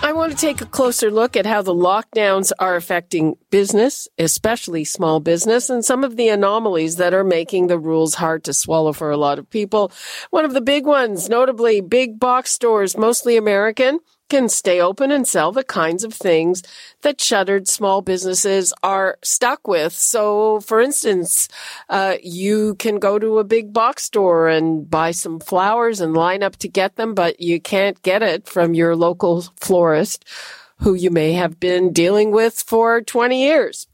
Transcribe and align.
I 0.00 0.12
want 0.12 0.30
to 0.32 0.38
take 0.38 0.60
a 0.60 0.66
closer 0.66 1.10
look 1.10 1.36
at 1.36 1.44
how 1.44 1.60
the 1.60 1.74
lockdowns 1.74 2.52
are 2.60 2.76
affecting 2.76 3.36
business, 3.50 4.06
especially 4.16 4.84
small 4.84 5.18
business, 5.18 5.68
and 5.68 5.84
some 5.84 6.04
of 6.04 6.16
the 6.16 6.28
anomalies 6.28 6.96
that 6.96 7.12
are 7.12 7.24
making 7.24 7.66
the 7.66 7.78
rules 7.78 8.14
hard 8.14 8.44
to 8.44 8.54
swallow 8.54 8.92
for 8.92 9.10
a 9.10 9.16
lot 9.16 9.38
of 9.40 9.50
people. 9.50 9.90
One 10.30 10.44
of 10.44 10.54
the 10.54 10.60
big 10.60 10.86
ones, 10.86 11.28
notably 11.28 11.80
big 11.80 12.20
box 12.20 12.52
stores, 12.52 12.96
mostly 12.96 13.36
American, 13.36 13.98
can 14.28 14.48
stay 14.48 14.80
open 14.80 15.10
and 15.10 15.26
sell 15.26 15.52
the 15.52 15.64
kinds 15.64 16.04
of 16.04 16.12
things 16.12 16.62
that 17.02 17.20
shuttered 17.20 17.66
small 17.66 18.02
businesses 18.02 18.74
are 18.82 19.16
stuck 19.22 19.66
with. 19.66 19.92
So, 19.92 20.60
for 20.60 20.80
instance, 20.80 21.48
uh, 21.88 22.16
you 22.22 22.74
can 22.74 22.98
go 22.98 23.18
to 23.18 23.38
a 23.38 23.44
big 23.44 23.72
box 23.72 24.02
store 24.02 24.48
and 24.48 24.88
buy 24.88 25.12
some 25.12 25.40
flowers 25.40 26.00
and 26.00 26.14
line 26.14 26.42
up 26.42 26.56
to 26.56 26.68
get 26.68 26.96
them, 26.96 27.14
but 27.14 27.40
you 27.40 27.60
can't 27.60 28.00
get 28.02 28.22
it 28.22 28.46
from 28.46 28.74
your 28.74 28.94
local 28.96 29.42
florist 29.56 29.87
who 30.80 30.94
you 30.94 31.10
may 31.10 31.32
have 31.32 31.58
been 31.58 31.92
dealing 31.92 32.30
with 32.30 32.62
for 32.66 33.00
20 33.00 33.42
years. 33.42 33.86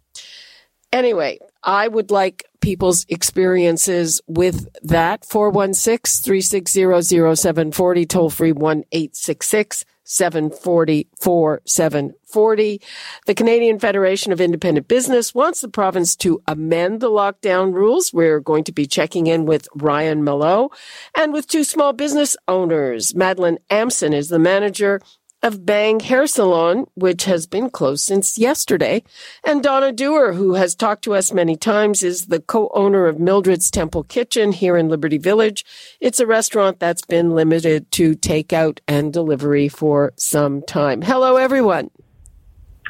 Anyway, 0.93 1.39
I 1.63 1.89
would 1.89 2.11
like 2.11 2.45
people's 2.61 3.05
experiences 3.09 4.21
with 4.27 4.69
that. 4.83 5.25
416 5.25 6.23
360 6.23 7.35
0740, 7.37 8.07
toll 8.07 8.31
free 8.31 8.53
1 8.53 8.85
866 8.93 9.85
744 10.05 11.63
740. 11.65 12.81
The 13.27 13.35
Canadian 13.35 13.79
Federation 13.79 14.33
of 14.33 14.41
Independent 14.41 14.87
Business 14.87 15.35
wants 15.35 15.63
the 15.63 15.69
province 15.69 16.15
to 16.17 16.43
amend 16.47 17.01
the 17.01 17.11
lockdown 17.11 17.73
rules. 17.73 18.13
We're 18.13 18.41
going 18.41 18.65
to 18.65 18.73
be 18.73 18.87
checking 18.87 19.27
in 19.27 19.47
with 19.47 19.67
Ryan 19.75 20.23
Mallough 20.23 20.71
and 21.17 21.33
with 21.33 21.49
two 21.49 21.65
small 21.65 21.93
business 21.93 22.37
owners. 22.47 23.15
Madeline 23.15 23.59
Amson 23.71 24.13
is 24.13 24.29
the 24.29 24.39
manager 24.39 25.01
of 25.45 25.67
Bang 25.67 26.01
Hair 26.01 26.27
Salon, 26.27 26.87
which 26.95 27.25
has 27.25 27.47
been 27.47 27.69
closed 27.69 28.03
since 28.03 28.39
yesterday. 28.39 29.03
And 29.45 29.63
Donna 29.63 29.93
Dewar, 29.93 30.33
who 30.33 30.55
has 30.55 30.75
talked 30.75 31.05
to 31.05 31.15
us 31.15 31.35
many 31.35 31.55
times, 31.55 32.03
is 32.03 32.27
the 32.29 32.41
co-owner 32.41 33.07
of 33.07 33.21
Mildred's 33.21 33.71
Temple 33.71 34.05
Kitchen 34.05 34.53
here 34.53 34.79
in 34.79 34.89
Liberty 34.89 35.19
Village. 35.19 35.67
It's 36.01 36.19
a 36.19 36.27
restaurant 36.27 36.81
that's 36.81 37.05
been 37.05 37.35
limited 37.35 37.93
to 37.93 38.15
takeout 38.15 38.79
and 38.89 39.13
delivery 39.13 39.69
for 39.69 40.15
some 40.17 40.63
time. 40.63 41.03
Hello, 41.03 41.37
everyone. 41.37 41.91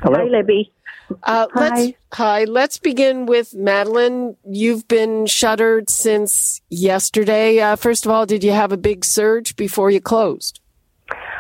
Hello. 0.01 0.21
Hi, 0.21 0.25
Libby. 0.25 0.73
Uh, 1.25 1.49
hi. 1.53 1.61
Let's, 1.61 1.93
hi. 2.13 2.45
Let's 2.45 2.79
begin 2.79 3.27
with 3.27 3.53
Madeline. 3.55 4.37
You've 4.49 4.87
been 4.87 5.27
shuttered 5.27 5.91
since 5.91 6.61
yesterday. 6.71 7.59
Uh, 7.59 7.75
first 7.75 8.07
of 8.07 8.13
all, 8.13 8.27
did 8.27 8.45
you 8.45 8.53
have 8.53 8.71
a 8.71 8.77
big 8.77 9.05
surge 9.05 9.57
before 9.57 9.91
you 9.91 10.01
closed? 10.01 10.61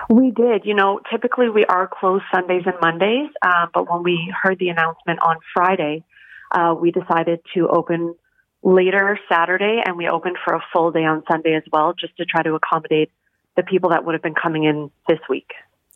We 0.08 0.30
did. 0.30 0.64
You 0.64 0.74
know, 0.74 1.00
typically 1.10 1.48
we 1.48 1.64
are 1.64 1.88
closed 1.88 2.24
Sundays 2.32 2.62
and 2.66 2.76
Mondays, 2.80 3.30
uh, 3.42 3.66
but 3.72 3.90
when 3.90 4.02
we 4.02 4.32
heard 4.42 4.58
the 4.58 4.68
announcement 4.68 5.20
on 5.22 5.36
Friday, 5.54 6.04
uh, 6.50 6.74
we 6.78 6.90
decided 6.90 7.40
to 7.54 7.68
open 7.68 8.14
later 8.62 9.18
Saturday 9.28 9.82
and 9.84 9.96
we 9.96 10.08
opened 10.08 10.36
for 10.44 10.54
a 10.54 10.60
full 10.72 10.90
day 10.90 11.04
on 11.04 11.22
Sunday 11.30 11.54
as 11.54 11.62
well, 11.72 11.94
just 11.98 12.16
to 12.16 12.24
try 12.24 12.42
to 12.42 12.54
accommodate 12.54 13.10
the 13.56 13.62
people 13.62 13.90
that 13.90 14.04
would 14.04 14.14
have 14.14 14.22
been 14.22 14.34
coming 14.34 14.64
in 14.64 14.90
this 15.08 15.20
week. 15.28 15.50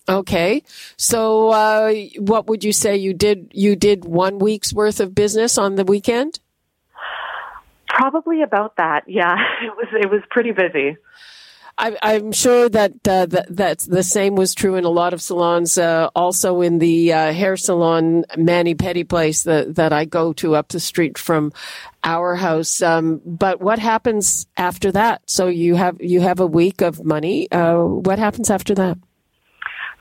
Okay. 0.09 0.63
So, 0.97 1.51
uh, 1.51 1.93
what 2.19 2.47
would 2.47 2.65
you 2.65 2.73
say 2.73 2.97
you 2.97 3.13
did? 3.13 3.51
You 3.53 3.77
did 3.77 4.05
one 4.05 4.39
week's 4.39 4.73
worth 4.73 5.01
of 5.01 5.15
business 5.15 5.59
on 5.59 5.75
the 5.75 5.85
weekend? 5.85 6.41
Probably 7.89 8.43
about 8.43 8.77
that. 8.77 9.05
Yeah. 9.07 9.37
It 9.63 9.77
was, 9.77 9.89
it 9.93 10.11
was 10.11 10.23
pretty 10.31 10.53
busy. 10.53 10.97
I, 11.79 12.15
am 12.15 12.33
sure 12.33 12.69
that, 12.69 12.93
uh, 13.07 13.27
that 13.27 13.79
the 13.89 14.03
same 14.03 14.35
was 14.35 14.53
true 14.55 14.75
in 14.75 14.85
a 14.85 14.91
lot 14.91 15.13
of 15.13 15.23
salons. 15.23 15.79
Uh, 15.79 16.11
also 16.15 16.61
in 16.61 16.79
the 16.79 17.13
uh, 17.13 17.33
hair 17.33 17.57
salon 17.57 18.25
mani-pedi 18.37 19.09
place 19.09 19.45
that 19.45 19.77
that 19.77 19.93
I 19.93 20.05
go 20.05 20.33
to 20.35 20.57
up 20.57 20.69
the 20.69 20.81
street 20.81 21.17
from 21.17 21.53
our 22.03 22.35
house. 22.35 22.83
Um, 22.83 23.21
but 23.25 23.61
what 23.61 23.79
happens 23.79 24.49
after 24.57 24.91
that? 24.93 25.23
So 25.27 25.47
you 25.47 25.77
have 25.77 26.01
you 26.01 26.21
have 26.21 26.41
a 26.41 26.47
week 26.47 26.81
of 26.81 27.05
money. 27.05 27.51
Uh, 27.53 27.79
what 27.79 28.19
happens 28.19 28.51
after 28.51 28.75
that? 28.75 28.99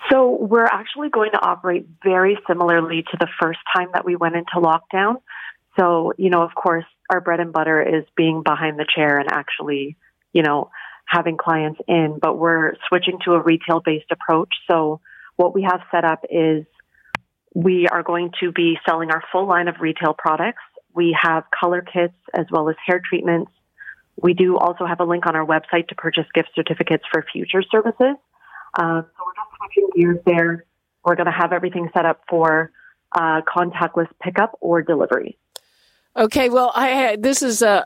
So 0.10 0.38
we're 0.40 0.66
actually 0.66 1.10
going 1.10 1.32
to 1.32 1.46
operate 1.46 1.86
very 2.04 2.40
similarly 2.48 3.04
to 3.12 3.18
the 3.20 3.28
first 3.40 3.60
time 3.76 3.90
that 3.94 4.04
we 4.04 4.16
went 4.16 4.36
into 4.36 4.56
lockdown. 4.56 5.22
So 5.80 6.14
you 6.18 6.32
know, 6.32 6.42
of 6.42 6.56
course, 6.56 6.86
our 7.12 7.22
bread 7.22 7.40
and 7.40 7.54
butter 7.54 7.82
is 7.84 8.04
being 8.16 8.42
behind 8.42 8.80
the 8.80 8.86
chair 8.96 9.20
and 9.20 9.32
actually, 9.32 9.96
you 10.34 10.42
know 10.42 10.72
having 11.08 11.38
clients 11.38 11.80
in, 11.88 12.20
but 12.22 12.38
we're 12.38 12.74
switching 12.88 13.18
to 13.26 13.34
a 13.34 13.42
retail 13.42 13.82
based 13.84 14.12
approach. 14.12 14.50
So 14.70 15.00
what 15.38 15.56
we 15.56 15.64
have 15.64 15.82
set 15.92 16.04
up 16.04 16.26
is 16.30 16.66
we 17.56 17.88
are 17.88 18.04
going 18.04 18.32
to 18.42 18.52
be 18.52 18.78
selling 18.88 19.10
our 19.10 19.24
full 19.32 19.48
line 19.48 19.68
of 19.68 19.76
retail 19.80 20.14
products. 20.18 20.62
We 20.94 21.18
have 21.20 21.46
color 21.58 21.82
kits 21.82 22.14
as 22.34 22.46
well 22.52 22.70
as 22.70 22.76
hair 22.86 23.02
treatments. 23.08 23.52
We 24.22 24.34
do 24.34 24.58
also 24.58 24.86
have 24.86 25.00
a 25.00 25.06
link 25.06 25.26
on 25.28 25.36
our 25.36 25.46
website 25.46 25.88
to 25.90 25.96
purchase 25.96 26.26
gift 26.34 26.50
certificates 26.56 27.04
for 27.12 27.26
future 27.32 27.64
services. 27.72 28.16
Uh, 28.78 29.02
so 29.02 29.24
we're 29.26 29.34
just 29.34 29.50
switching 29.58 29.90
gears 29.96 30.20
there. 30.26 30.66
We're 31.06 31.16
going 31.16 31.28
to 31.28 31.32
have 31.32 31.54
everything 31.54 31.90
set 31.96 32.06
up 32.06 32.22
for 32.30 32.72
uh, 33.14 33.42
contactless 33.42 34.08
pickup 34.22 34.58
or 34.60 34.82
delivery. 34.82 35.38
Okay, 36.18 36.50
well, 36.50 36.72
I 36.74 36.88
had, 36.88 37.22
this 37.22 37.44
is 37.44 37.62
a, 37.62 37.84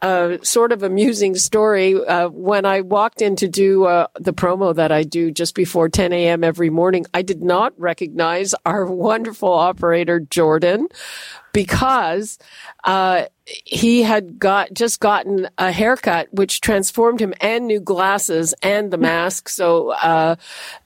a, 0.00 0.06
a, 0.06 0.44
sort 0.44 0.70
of 0.70 0.84
amusing 0.84 1.34
story. 1.34 1.96
Uh, 1.96 2.28
when 2.28 2.64
I 2.64 2.82
walked 2.82 3.20
in 3.20 3.34
to 3.36 3.48
do 3.48 3.84
uh, 3.86 4.06
the 4.14 4.32
promo 4.32 4.72
that 4.72 4.92
I 4.92 5.02
do 5.02 5.32
just 5.32 5.56
before 5.56 5.88
10 5.88 6.12
a.m. 6.12 6.44
every 6.44 6.70
morning, 6.70 7.04
I 7.12 7.22
did 7.22 7.42
not 7.42 7.72
recognize 7.76 8.54
our 8.64 8.86
wonderful 8.92 9.52
operator 9.52 10.20
Jordan 10.20 10.86
because 11.54 12.38
uh, 12.82 13.24
he 13.46 14.02
had 14.02 14.38
got 14.38 14.74
just 14.74 15.00
gotten 15.00 15.48
a 15.56 15.72
haircut, 15.72 16.28
which 16.32 16.60
transformed 16.60 17.20
him, 17.20 17.32
and 17.40 17.66
new 17.66 17.80
glasses 17.80 18.54
and 18.62 18.90
the 18.90 18.98
mask. 18.98 19.48
So, 19.48 19.90
uh, 19.90 20.36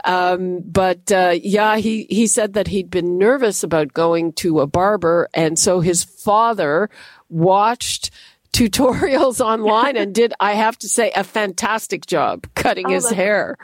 um, 0.05 0.61
but 0.61 1.11
uh, 1.11 1.35
yeah, 1.43 1.79
he 1.79 2.05
he 2.05 2.29
said 2.29 2.53
that 2.53 2.69
he'd 2.69 2.91
been 2.91 3.19
nervous 3.19 3.65
about 3.65 3.93
going 3.95 4.35
to 4.35 4.61
a 4.61 4.67
barber, 4.69 5.29
and 5.35 5.59
so 5.59 5.81
his 5.81 6.05
father 6.05 6.91
watched 7.29 8.11
tutorials 8.59 9.41
online 9.45 9.97
and 9.97 10.15
did 10.15 10.35
I 10.41 10.53
have 10.55 10.79
to 10.79 10.89
say 10.89 11.13
a 11.15 11.25
fantastic 11.25 12.07
job 12.07 12.47
cutting 12.55 12.87
oh, 12.89 12.91
his 12.91 13.11
hair. 13.11 13.57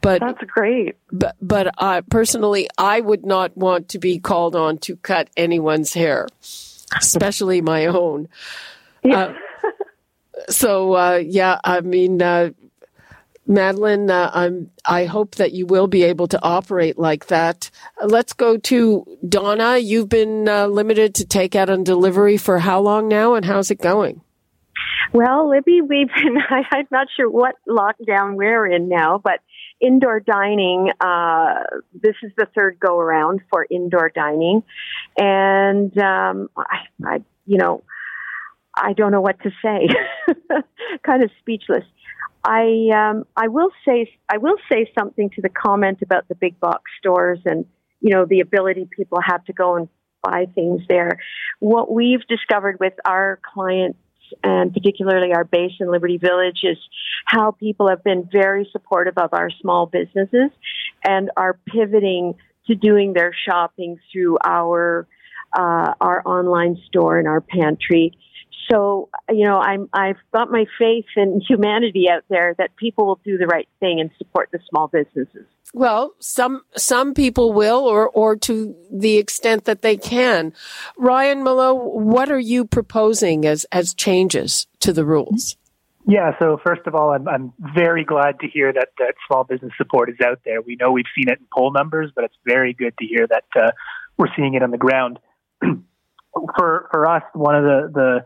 But 0.00 0.20
That's 0.20 0.42
great. 0.44 0.96
But 1.12 1.36
but 1.42 1.74
uh, 1.78 2.02
personally 2.10 2.68
I 2.78 3.00
would 3.00 3.26
not 3.26 3.56
want 3.56 3.90
to 3.90 3.98
be 3.98 4.18
called 4.18 4.56
on 4.56 4.78
to 4.78 4.96
cut 4.96 5.30
anyone's 5.36 5.92
hair 5.94 6.26
especially 6.98 7.60
my 7.60 7.86
own. 7.86 8.28
Yeah. 9.02 9.34
Uh, 9.64 9.70
so 10.48 10.94
uh, 10.94 11.22
yeah, 11.24 11.58
I 11.64 11.80
mean, 11.80 12.20
uh, 12.22 12.50
Madeline, 13.46 14.10
uh, 14.10 14.30
I'm. 14.32 14.70
I 14.84 15.06
hope 15.06 15.36
that 15.36 15.52
you 15.52 15.66
will 15.66 15.88
be 15.88 16.04
able 16.04 16.28
to 16.28 16.42
operate 16.42 16.98
like 16.98 17.26
that. 17.26 17.70
let's 18.04 18.32
go 18.32 18.56
to 18.58 19.18
Donna. 19.28 19.78
You've 19.78 20.08
been 20.08 20.48
uh, 20.48 20.66
limited 20.66 21.16
to 21.16 21.24
takeout 21.24 21.68
and 21.68 21.84
delivery 21.84 22.36
for 22.36 22.58
how 22.58 22.80
long 22.80 23.08
now, 23.08 23.34
and 23.34 23.44
how's 23.44 23.70
it 23.70 23.80
going? 23.80 24.20
Well, 25.12 25.50
Libby, 25.50 25.80
we've 25.80 26.08
been. 26.08 26.38
I'm 26.50 26.86
not 26.90 27.08
sure 27.16 27.28
what 27.28 27.56
lockdown 27.68 28.36
we're 28.36 28.66
in 28.66 28.88
now, 28.88 29.20
but 29.22 29.40
indoor 29.80 30.20
dining, 30.20 30.90
uh, 31.00 31.54
this 31.94 32.14
is 32.22 32.32
the 32.36 32.46
third 32.54 32.78
go 32.78 32.98
around 32.98 33.40
for 33.50 33.66
indoor 33.70 34.10
dining. 34.14 34.62
And, 35.16 35.96
um, 35.98 36.50
I, 36.56 36.78
I, 37.04 37.24
you 37.46 37.58
know, 37.58 37.82
I 38.76 38.92
don't 38.92 39.10
know 39.10 39.20
what 39.20 39.40
to 39.42 39.50
say. 39.64 39.88
kind 41.02 41.22
of 41.22 41.30
speechless. 41.40 41.84
I, 42.44 42.88
um, 42.94 43.24
I 43.36 43.48
will 43.48 43.70
say, 43.86 44.10
I 44.28 44.38
will 44.38 44.56
say 44.70 44.90
something 44.98 45.30
to 45.30 45.42
the 45.42 45.48
comment 45.48 45.98
about 46.02 46.28
the 46.28 46.34
big 46.34 46.58
box 46.60 46.82
stores 46.98 47.40
and, 47.44 47.66
you 48.00 48.14
know, 48.14 48.24
the 48.24 48.40
ability 48.40 48.88
people 48.96 49.18
have 49.22 49.44
to 49.46 49.52
go 49.52 49.76
and 49.76 49.88
buy 50.22 50.46
things 50.54 50.82
there. 50.88 51.18
What 51.58 51.92
we've 51.92 52.26
discovered 52.26 52.78
with 52.80 52.94
our 53.04 53.40
clients 53.54 53.98
and 54.42 54.72
particularly 54.72 55.32
our 55.32 55.44
base 55.44 55.72
in 55.80 55.90
Liberty 55.90 56.18
Village 56.18 56.60
is 56.62 56.78
how 57.26 57.52
people 57.52 57.88
have 57.88 58.02
been 58.04 58.28
very 58.30 58.68
supportive 58.72 59.18
of 59.18 59.32
our 59.32 59.50
small 59.60 59.86
businesses 59.86 60.50
and 61.04 61.30
are 61.36 61.58
pivoting 61.66 62.34
to 62.66 62.74
doing 62.74 63.12
their 63.12 63.32
shopping 63.48 63.98
through 64.12 64.38
our 64.44 65.06
uh, 65.58 65.94
our 66.00 66.22
online 66.24 66.80
store 66.86 67.18
and 67.18 67.26
our 67.26 67.40
pantry. 67.40 68.16
So, 68.70 69.08
you 69.28 69.44
know, 69.46 69.58
I'm, 69.58 69.88
I've 69.92 70.18
got 70.32 70.48
my 70.50 70.64
faith 70.78 71.06
in 71.16 71.40
humanity 71.40 72.08
out 72.08 72.22
there 72.28 72.54
that 72.58 72.76
people 72.76 73.06
will 73.06 73.20
do 73.24 73.36
the 73.36 73.46
right 73.46 73.68
thing 73.80 73.98
and 74.00 74.10
support 74.16 74.50
the 74.52 74.60
small 74.68 74.86
businesses. 74.86 75.46
Well, 75.72 76.14
some 76.18 76.62
some 76.76 77.14
people 77.14 77.52
will, 77.52 77.84
or 77.86 78.08
or 78.08 78.36
to 78.36 78.74
the 78.90 79.18
extent 79.18 79.66
that 79.66 79.82
they 79.82 79.96
can. 79.96 80.52
Ryan 80.96 81.44
Mallough, 81.44 81.74
what 81.74 82.30
are 82.30 82.40
you 82.40 82.64
proposing 82.64 83.46
as 83.46 83.66
as 83.70 83.94
changes 83.94 84.66
to 84.80 84.92
the 84.92 85.04
rules? 85.04 85.56
Yeah, 86.08 86.32
so 86.38 86.58
first 86.66 86.82
of 86.86 86.94
all, 86.94 87.12
I'm, 87.12 87.28
I'm 87.28 87.52
very 87.58 88.04
glad 88.04 88.40
to 88.40 88.48
hear 88.48 88.72
that, 88.72 88.88
that 88.98 89.14
small 89.28 89.44
business 89.44 89.72
support 89.76 90.08
is 90.08 90.16
out 90.24 90.40
there. 90.44 90.60
We 90.62 90.76
know 90.76 90.90
we've 90.90 91.04
seen 91.14 91.28
it 91.28 91.38
in 91.38 91.46
poll 91.54 91.72
numbers, 91.72 92.10
but 92.14 92.24
it's 92.24 92.34
very 92.44 92.72
good 92.72 92.94
to 92.98 93.06
hear 93.06 93.26
that 93.28 93.44
uh, 93.54 93.70
we're 94.16 94.34
seeing 94.34 94.54
it 94.54 94.62
on 94.62 94.70
the 94.70 94.78
ground. 94.78 95.18
for 95.62 96.88
for 96.90 97.08
us, 97.08 97.22
one 97.34 97.54
of 97.54 97.64
the, 97.64 97.90
the 97.92 98.24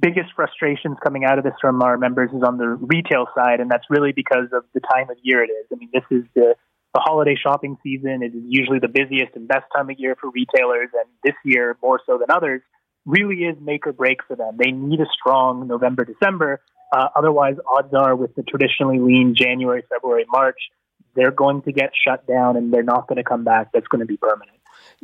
biggest 0.00 0.30
frustrations 0.34 0.96
coming 1.02 1.24
out 1.24 1.38
of 1.38 1.44
this 1.44 1.54
from 1.60 1.82
our 1.82 1.98
members 1.98 2.30
is 2.32 2.42
on 2.42 2.56
the 2.56 2.66
retail 2.66 3.26
side, 3.34 3.60
and 3.60 3.70
that's 3.70 3.84
really 3.90 4.12
because 4.12 4.48
of 4.52 4.64
the 4.74 4.80
time 4.80 5.10
of 5.10 5.16
year 5.22 5.44
it 5.44 5.50
is. 5.50 5.66
I 5.72 5.76
mean, 5.76 5.90
this 5.92 6.04
is 6.10 6.24
the, 6.34 6.54
the 6.94 7.00
holiday 7.00 7.36
shopping 7.40 7.76
season. 7.82 8.22
It 8.22 8.34
is 8.34 8.42
usually 8.46 8.78
the 8.78 8.88
busiest 8.88 9.36
and 9.36 9.46
best 9.46 9.64
time 9.74 9.90
of 9.90 9.98
year 9.98 10.16
for 10.20 10.30
retailers, 10.30 10.88
and 10.92 11.08
this 11.24 11.34
year, 11.44 11.76
more 11.82 12.00
so 12.06 12.18
than 12.18 12.34
others, 12.34 12.62
really 13.06 13.44
is 13.44 13.56
make 13.60 13.86
or 13.86 13.92
break 13.92 14.18
for 14.26 14.36
them. 14.36 14.56
They 14.62 14.72
need 14.72 15.00
a 15.00 15.06
strong 15.18 15.66
November, 15.66 16.04
December. 16.04 16.60
Uh, 16.92 17.08
otherwise, 17.14 17.54
odds 17.68 17.94
are 17.94 18.16
with 18.16 18.34
the 18.34 18.42
traditionally 18.42 18.98
lean 18.98 19.34
January, 19.36 19.82
February, 19.88 20.24
March, 20.28 20.58
they're 21.14 21.30
going 21.30 21.62
to 21.62 21.72
get 21.72 21.90
shut 22.06 22.26
down 22.26 22.56
and 22.56 22.72
they're 22.72 22.82
not 22.82 23.06
going 23.06 23.16
to 23.16 23.24
come 23.24 23.44
back. 23.44 23.72
That's 23.72 23.86
going 23.88 24.00
to 24.00 24.06
be 24.06 24.16
permanent. 24.16 24.58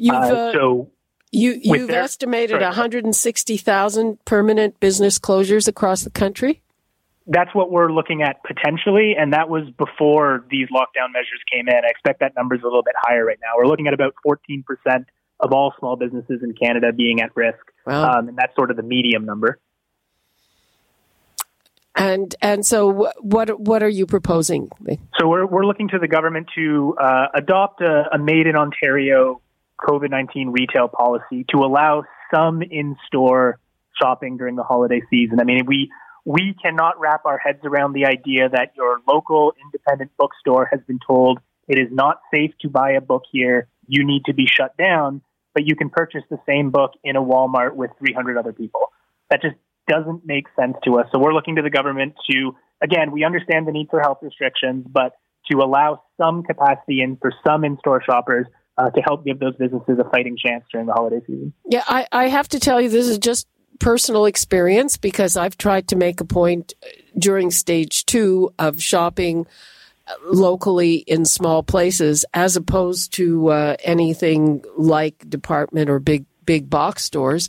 Uh, 0.08 0.12
uh, 0.12 0.52
so 0.52 0.90
you, 1.32 1.58
you've 1.60 1.88
their, 1.88 2.02
estimated 2.02 2.60
160,000 2.60 4.24
permanent 4.24 4.80
business 4.80 5.18
closures 5.18 5.68
across 5.68 6.02
the 6.02 6.10
country? 6.10 6.62
That's 7.26 7.52
what 7.54 7.70
we're 7.70 7.90
looking 7.90 8.22
at 8.22 8.42
potentially, 8.44 9.14
and 9.18 9.32
that 9.32 9.48
was 9.48 9.64
before 9.76 10.44
these 10.50 10.68
lockdown 10.68 11.12
measures 11.12 11.40
came 11.52 11.68
in. 11.68 11.74
I 11.74 11.88
expect 11.88 12.20
that 12.20 12.34
number 12.36 12.54
is 12.54 12.62
a 12.62 12.66
little 12.66 12.84
bit 12.84 12.94
higher 12.96 13.24
right 13.24 13.38
now. 13.42 13.52
We're 13.56 13.66
looking 13.66 13.88
at 13.88 13.94
about 13.94 14.14
14% 14.24 14.62
of 15.40 15.52
all 15.52 15.74
small 15.78 15.96
businesses 15.96 16.40
in 16.42 16.54
Canada 16.54 16.92
being 16.92 17.20
at 17.20 17.34
risk, 17.34 17.58
wow. 17.84 18.12
um, 18.12 18.28
and 18.28 18.38
that's 18.38 18.54
sort 18.54 18.70
of 18.70 18.76
the 18.76 18.82
medium 18.82 19.24
number. 19.24 19.58
And 21.96 22.34
and 22.42 22.64
so 22.64 23.10
what 23.20 23.58
what 23.58 23.82
are 23.82 23.88
you 23.88 24.06
proposing? 24.06 24.68
So 25.18 25.28
we're 25.28 25.46
we're 25.46 25.64
looking 25.64 25.88
to 25.88 25.98
the 25.98 26.08
government 26.08 26.48
to 26.54 26.94
uh, 27.00 27.28
adopt 27.34 27.80
a, 27.80 28.04
a 28.12 28.18
made 28.18 28.46
in 28.46 28.54
Ontario 28.54 29.40
COVID 29.80 30.10
19 30.10 30.50
retail 30.50 30.88
policy 30.88 31.44
to 31.50 31.64
allow 31.64 32.04
some 32.34 32.62
in 32.62 32.96
store 33.06 33.58
shopping 34.00 34.36
during 34.36 34.56
the 34.56 34.62
holiday 34.62 35.00
season. 35.10 35.40
I 35.40 35.44
mean, 35.44 35.64
we, 35.66 35.90
we 36.26 36.56
cannot 36.60 36.98
wrap 36.98 37.24
our 37.24 37.38
heads 37.38 37.60
around 37.64 37.92
the 37.92 38.04
idea 38.04 38.48
that 38.48 38.72
your 38.76 38.98
local 39.06 39.54
independent 39.64 40.10
bookstore 40.18 40.68
has 40.70 40.80
been 40.86 40.98
told 41.06 41.38
it 41.68 41.78
is 41.78 41.88
not 41.90 42.20
safe 42.34 42.50
to 42.62 42.68
buy 42.68 42.92
a 42.92 43.00
book 43.00 43.22
here. 43.30 43.68
You 43.86 44.04
need 44.04 44.24
to 44.26 44.34
be 44.34 44.46
shut 44.46 44.76
down, 44.76 45.22
but 45.54 45.66
you 45.66 45.76
can 45.76 45.88
purchase 45.88 46.22
the 46.28 46.38
same 46.44 46.70
book 46.70 46.92
in 47.04 47.14
a 47.14 47.22
Walmart 47.22 47.74
with 47.74 47.92
300 47.98 48.36
other 48.36 48.52
people. 48.52 48.92
That 49.30 49.40
just 49.40 49.54
doesn't 49.88 50.26
make 50.26 50.46
sense 50.58 50.76
to 50.84 50.98
us. 50.98 51.06
So 51.12 51.20
we're 51.20 51.32
looking 51.32 51.56
to 51.56 51.62
the 51.62 51.70
government 51.70 52.14
to, 52.30 52.56
again, 52.82 53.12
we 53.12 53.24
understand 53.24 53.68
the 53.68 53.72
need 53.72 53.86
for 53.88 54.00
health 54.00 54.18
restrictions, 54.20 54.84
but 54.90 55.12
to 55.50 55.58
allow 55.58 56.02
some 56.20 56.42
capacity 56.42 57.02
in 57.02 57.16
for 57.16 57.32
some 57.46 57.64
in 57.64 57.78
store 57.78 58.02
shoppers 58.02 58.46
uh, 58.78 58.90
to 58.90 59.00
help 59.00 59.24
give 59.24 59.38
those 59.38 59.54
businesses 59.56 59.96
a 60.00 60.10
fighting 60.10 60.36
chance 60.36 60.64
during 60.72 60.88
the 60.88 60.92
holiday 60.92 61.20
season. 61.24 61.52
Yeah, 61.68 61.84
I, 61.86 62.06
I 62.10 62.28
have 62.28 62.48
to 62.48 62.58
tell 62.58 62.80
you, 62.80 62.88
this 62.88 63.06
is 63.06 63.18
just 63.18 63.46
personal 63.78 64.26
experience 64.26 64.96
because 64.96 65.36
I've 65.36 65.56
tried 65.56 65.88
to 65.88 65.96
make 65.96 66.20
a 66.20 66.24
point 66.24 66.74
during 67.18 67.50
stage 67.50 68.04
two 68.06 68.52
of 68.58 68.82
shopping 68.82 69.46
locally 70.24 70.96
in 70.96 71.24
small 71.24 71.62
places 71.62 72.24
as 72.32 72.56
opposed 72.56 73.12
to 73.14 73.48
uh, 73.48 73.76
anything 73.82 74.64
like 74.76 75.28
department 75.28 75.90
or 75.90 75.98
big 75.98 76.24
big 76.44 76.70
box 76.70 77.02
stores. 77.04 77.48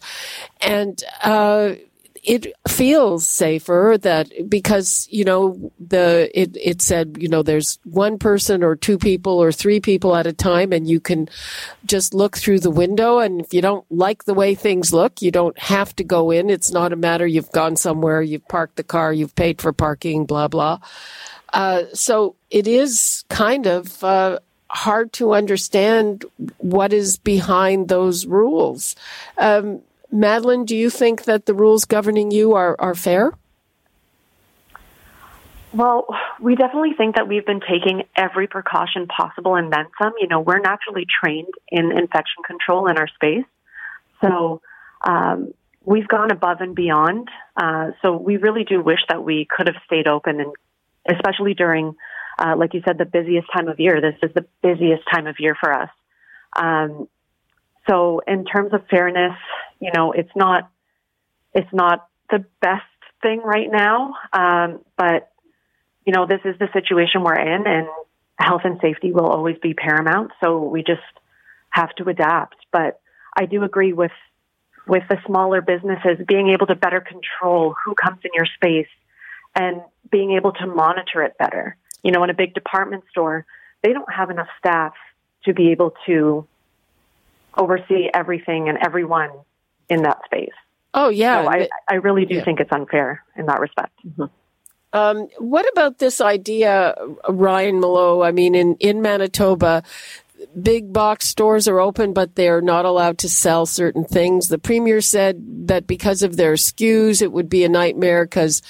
And 0.59 1.01
uh, 1.23 1.73
it 2.27 2.53
feels 2.67 3.25
safer 3.25 3.97
that 4.01 4.49
because 4.49 5.07
you 5.09 5.23
know 5.23 5.71
the 5.79 6.29
it 6.37 6.57
it 6.61 6.81
said 6.81 7.15
you 7.17 7.29
know 7.29 7.41
there's 7.41 7.79
one 7.85 8.19
person 8.19 8.63
or 8.63 8.75
two 8.75 8.97
people 8.97 9.41
or 9.41 9.53
three 9.53 9.79
people 9.79 10.13
at 10.13 10.27
a 10.27 10.33
time 10.33 10.73
and 10.73 10.89
you 10.89 10.99
can 10.99 11.29
just 11.85 12.13
look 12.13 12.37
through 12.37 12.59
the 12.59 12.69
window. 12.69 13.19
And 13.19 13.39
if 13.39 13.53
you 13.53 13.61
don't 13.61 13.85
like 13.89 14.25
the 14.25 14.33
way 14.33 14.55
things 14.55 14.91
look 14.91 15.21
you 15.21 15.31
don't 15.31 15.57
have 15.57 15.95
to 15.95 16.03
go 16.03 16.29
in. 16.29 16.49
It's 16.49 16.71
not 16.71 16.91
a 16.91 16.97
matter 16.97 17.25
you've 17.25 17.51
gone 17.53 17.77
somewhere 17.77 18.21
you've 18.21 18.47
parked 18.49 18.75
the 18.75 18.83
car 18.83 19.13
you've 19.13 19.35
paid 19.35 19.61
for 19.61 19.71
parking 19.71 20.25
blah 20.25 20.49
blah. 20.49 20.79
Uh, 21.53 21.83
so 21.93 22.35
it 22.51 22.67
is 22.67 23.23
kind 23.29 23.67
of 23.67 24.03
uh, 24.03 24.39
hard 24.69 25.13
to 25.13 25.33
understand 25.33 26.25
what 26.57 26.91
is 26.91 27.17
behind 27.17 27.87
those 27.87 28.25
rules. 28.25 28.97
Um, 29.37 29.81
Madeline, 30.11 30.65
do 30.65 30.75
you 30.75 30.89
think 30.89 31.25
that 31.25 31.45
the 31.45 31.53
rules 31.53 31.85
governing 31.85 32.31
you 32.31 32.53
are, 32.53 32.75
are 32.79 32.95
fair? 32.95 33.33
Well, 35.73 36.07
we 36.39 36.55
definitely 36.55 36.93
think 36.97 37.15
that 37.15 37.27
we've 37.27 37.45
been 37.45 37.59
taking 37.59 38.03
every 38.15 38.47
precaution 38.47 39.05
possible 39.07 39.55
and 39.55 39.71
then 39.71 39.85
some. 40.01 40.13
You 40.19 40.27
know, 40.27 40.39
we're 40.39 40.59
naturally 40.59 41.05
trained 41.21 41.53
in 41.69 41.91
infection 41.91 42.43
control 42.45 42.87
in 42.87 42.97
our 42.97 43.07
space. 43.07 43.45
So 44.21 44.61
um, 45.05 45.53
we've 45.83 46.07
gone 46.07 46.31
above 46.31 46.61
and 46.61 46.73
beyond. 46.73 47.29
Uh, 47.55 47.91
so 48.01 48.15
we 48.15 48.37
really 48.37 48.63
do 48.63 48.81
wish 48.81 49.01
that 49.09 49.23
we 49.23 49.45
could 49.49 49.67
have 49.67 49.75
stayed 49.85 50.07
open, 50.07 50.39
and 50.39 50.53
especially 51.07 51.53
during, 51.53 51.95
uh, 52.39 52.55
like 52.57 52.73
you 52.73 52.81
said, 52.85 52.97
the 52.97 53.05
busiest 53.05 53.47
time 53.53 53.67
of 53.67 53.79
year. 53.79 53.99
This 54.01 54.15
is 54.23 54.33
the 54.33 54.45
busiest 54.63 55.03
time 55.13 55.27
of 55.27 55.35
year 55.39 55.55
for 55.59 55.71
us. 55.73 55.89
Um, 56.55 57.07
so 57.89 58.21
in 58.27 58.45
terms 58.45 58.73
of 58.73 58.85
fairness, 58.89 59.37
you 59.79 59.91
know, 59.93 60.11
it's 60.11 60.31
not 60.35 60.69
it's 61.53 61.71
not 61.73 62.07
the 62.29 62.45
best 62.61 62.83
thing 63.21 63.41
right 63.43 63.69
now, 63.71 64.13
um, 64.33 64.81
but 64.97 65.31
you 66.05 66.13
know, 66.13 66.25
this 66.25 66.41
is 66.45 66.57
the 66.59 66.67
situation 66.73 67.23
we're 67.23 67.39
in, 67.39 67.67
and 67.67 67.87
health 68.39 68.61
and 68.63 68.79
safety 68.81 69.11
will 69.11 69.27
always 69.27 69.57
be 69.61 69.73
paramount. 69.73 70.31
So 70.43 70.63
we 70.63 70.83
just 70.83 71.01
have 71.69 71.93
to 71.95 72.09
adapt. 72.09 72.55
But 72.71 72.99
I 73.35 73.45
do 73.45 73.63
agree 73.63 73.93
with 73.93 74.11
with 74.87 75.03
the 75.09 75.17
smaller 75.25 75.61
businesses 75.61 76.25
being 76.25 76.49
able 76.49 76.67
to 76.67 76.75
better 76.75 77.01
control 77.01 77.75
who 77.83 77.93
comes 77.93 78.19
in 78.23 78.31
your 78.33 78.45
space 78.55 78.87
and 79.53 79.81
being 80.09 80.31
able 80.31 80.53
to 80.53 80.65
monitor 80.65 81.23
it 81.23 81.37
better. 81.37 81.75
You 82.03 82.11
know, 82.11 82.23
in 82.23 82.29
a 82.29 82.33
big 82.33 82.53
department 82.53 83.03
store, 83.09 83.45
they 83.83 83.91
don't 83.91 84.11
have 84.11 84.29
enough 84.29 84.47
staff 84.57 84.93
to 85.43 85.53
be 85.53 85.71
able 85.71 85.93
to 86.05 86.47
oversee 87.57 88.09
everything 88.13 88.69
and 88.69 88.77
everyone 88.77 89.31
in 89.89 90.03
that 90.03 90.19
space. 90.25 90.53
Oh 90.93 91.09
yeah, 91.09 91.43
so 91.43 91.49
I, 91.49 91.69
I 91.89 91.95
really 91.95 92.25
do 92.25 92.35
yeah. 92.35 92.43
think 92.43 92.59
it's 92.59 92.71
unfair 92.71 93.23
in 93.35 93.45
that 93.47 93.59
respect. 93.59 93.93
Mm-hmm. 94.05 94.25
Um, 94.93 95.27
what 95.37 95.67
about 95.71 95.99
this 95.99 96.21
idea, 96.21 96.95
Ryan 97.29 97.79
Mallough? 97.79 98.23
I 98.23 98.31
mean, 98.31 98.55
in 98.55 98.75
in 98.75 99.01
Manitoba, 99.01 99.83
big 100.59 100.93
box 100.93 101.27
stores 101.27 101.67
are 101.67 101.79
open, 101.79 102.13
but 102.13 102.35
they're 102.35 102.61
not 102.61 102.85
allowed 102.85 103.17
to 103.19 103.29
sell 103.29 103.65
certain 103.65 104.05
things. 104.05 104.47
The 104.47 104.57
premier 104.57 105.01
said 105.01 105.67
that 105.67 105.87
because 105.87 106.23
of 106.23 106.37
their 106.37 106.53
SKUs, 106.53 107.21
it 107.21 107.31
would 107.31 107.49
be 107.49 107.63
a 107.63 107.69
nightmare 107.69 108.25
because 108.25 108.61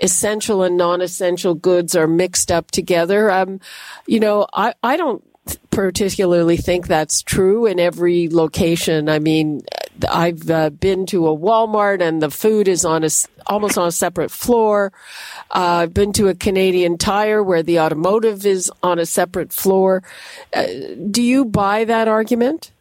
essential 0.00 0.62
and 0.62 0.76
non-essential 0.76 1.54
goods 1.54 1.96
are 1.96 2.06
mixed 2.06 2.52
up 2.52 2.70
together. 2.70 3.30
Um, 3.30 3.60
you 4.06 4.20
know, 4.20 4.46
I, 4.52 4.74
I 4.82 4.96
don't 4.96 5.24
particularly 5.70 6.56
think 6.56 6.86
that's 6.86 7.22
true 7.22 7.66
in 7.66 7.78
every 7.78 8.28
location. 8.28 9.08
I 9.08 9.18
mean, 9.18 9.62
I've 10.08 10.50
uh, 10.50 10.70
been 10.70 11.06
to 11.06 11.26
a 11.26 11.36
Walmart 11.36 12.00
and 12.00 12.22
the 12.22 12.30
food 12.30 12.68
is 12.68 12.84
on 12.84 13.04
a 13.04 13.08
almost 13.46 13.78
on 13.78 13.86
a 13.86 13.92
separate 13.92 14.30
floor. 14.30 14.92
Uh, 15.50 15.82
I've 15.82 15.94
been 15.94 16.12
to 16.14 16.28
a 16.28 16.34
Canadian 16.34 16.98
Tire 16.98 17.42
where 17.42 17.62
the 17.62 17.80
automotive 17.80 18.44
is 18.46 18.70
on 18.82 18.98
a 18.98 19.06
separate 19.06 19.52
floor. 19.52 20.02
Uh, 20.52 20.66
do 21.10 21.22
you 21.22 21.44
buy 21.44 21.84
that 21.84 22.08
argument? 22.08 22.72